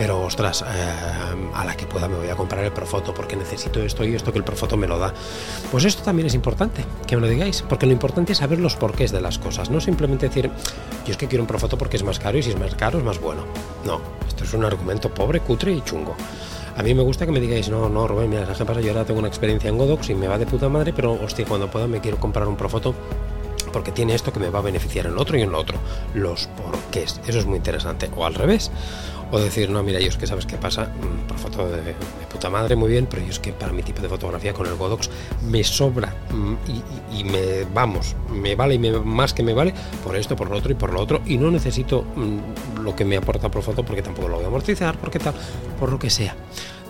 [0.00, 3.82] pero ostras, eh, a la que pueda me voy a comprar el Profoto porque necesito
[3.82, 5.12] esto y esto que el Profoto me lo da.
[5.70, 8.76] Pues esto también es importante, que me lo digáis, porque lo importante es saber los
[8.76, 10.50] porqués de las cosas, no simplemente decir,
[11.04, 12.96] yo es que quiero un Profoto porque es más caro y si es más caro
[12.96, 13.44] es más bueno.
[13.84, 16.16] No, esto es un argumento pobre, cutre y chungo.
[16.78, 18.80] A mí me gusta que me digáis, no, no, Rubén, mira, ¿sabes qué pasa?
[18.80, 21.44] Yo ahora tengo una experiencia en Godox y me va de puta madre, pero hostia,
[21.44, 22.94] cuando pueda me quiero comprar un Profoto
[23.70, 25.78] porque tiene esto que me va a beneficiar en lo otro y en lo otro.
[26.14, 27.20] Los porqués.
[27.26, 28.10] Eso es muy interesante.
[28.16, 28.70] O al revés.
[29.32, 31.94] O decir, no, mira, yo es que sabes qué pasa, mm, por foto de,
[32.30, 34.74] puta madre, muy bien, pero yo es que para mi tipo de fotografía con el
[34.74, 35.08] Godox
[35.48, 36.54] me sobra mm,
[37.16, 39.72] y, me, vamos, me vale y más que me vale
[40.02, 43.04] por esto, por lo otro y por lo otro, y no necesito mm, lo que
[43.04, 45.34] me aporta por foto porque tampoco lo voy a amortizar, porque tal,
[45.78, 46.34] por lo que sea.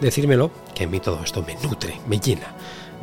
[0.00, 2.54] Decírmelo, que a mí todo esto me nutre, me llena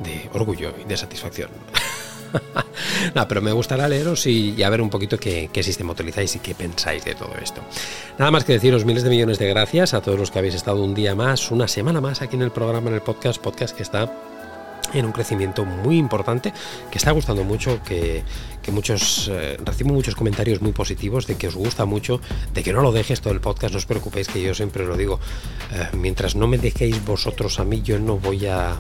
[0.04, 1.50] de orgullo y de satisfacción.
[3.28, 7.04] pero me gustará leeros y, a ver un poquito qué, sistema utilizáis y qué pensáis
[7.06, 7.62] de todo esto.
[8.18, 10.84] Nada más que deciros miles de millones de gracias a todos los que habéis estado
[10.84, 13.84] un día más, una semana más aquí en el programa, en el podcast, podcast que
[13.84, 14.12] está
[14.94, 16.54] en un crecimiento muy importante,
[16.90, 18.24] que está gustando mucho, que,
[18.72, 22.20] muchos eh, recibo muchos comentarios muy positivos de que os gusta mucho,
[22.54, 24.98] de que no lo dejes todo el podcast, no os preocupéis que yo siempre lo
[24.98, 25.20] digo,
[25.72, 28.78] eh, mientras no me dejéis vosotros a mí, yo no voy a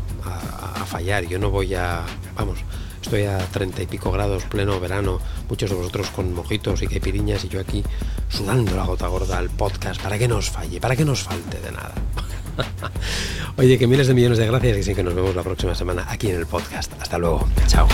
[0.85, 2.59] fallar, yo no voy a, vamos,
[3.07, 7.41] Estoy a treinta y pico grados, pleno verano, muchos de vosotros con mojitos y caipiriñas
[7.45, 7.81] y yo aquí
[8.27, 11.23] sudando la gota gorda al podcast para que no os falle, para que no os
[11.23, 11.93] falte de nada.
[13.57, 16.05] Oye, que miles de millones de gracias y sí que nos vemos la próxima semana
[16.09, 16.91] aquí en el podcast.
[17.01, 17.47] Hasta luego.
[17.67, 17.87] Chao.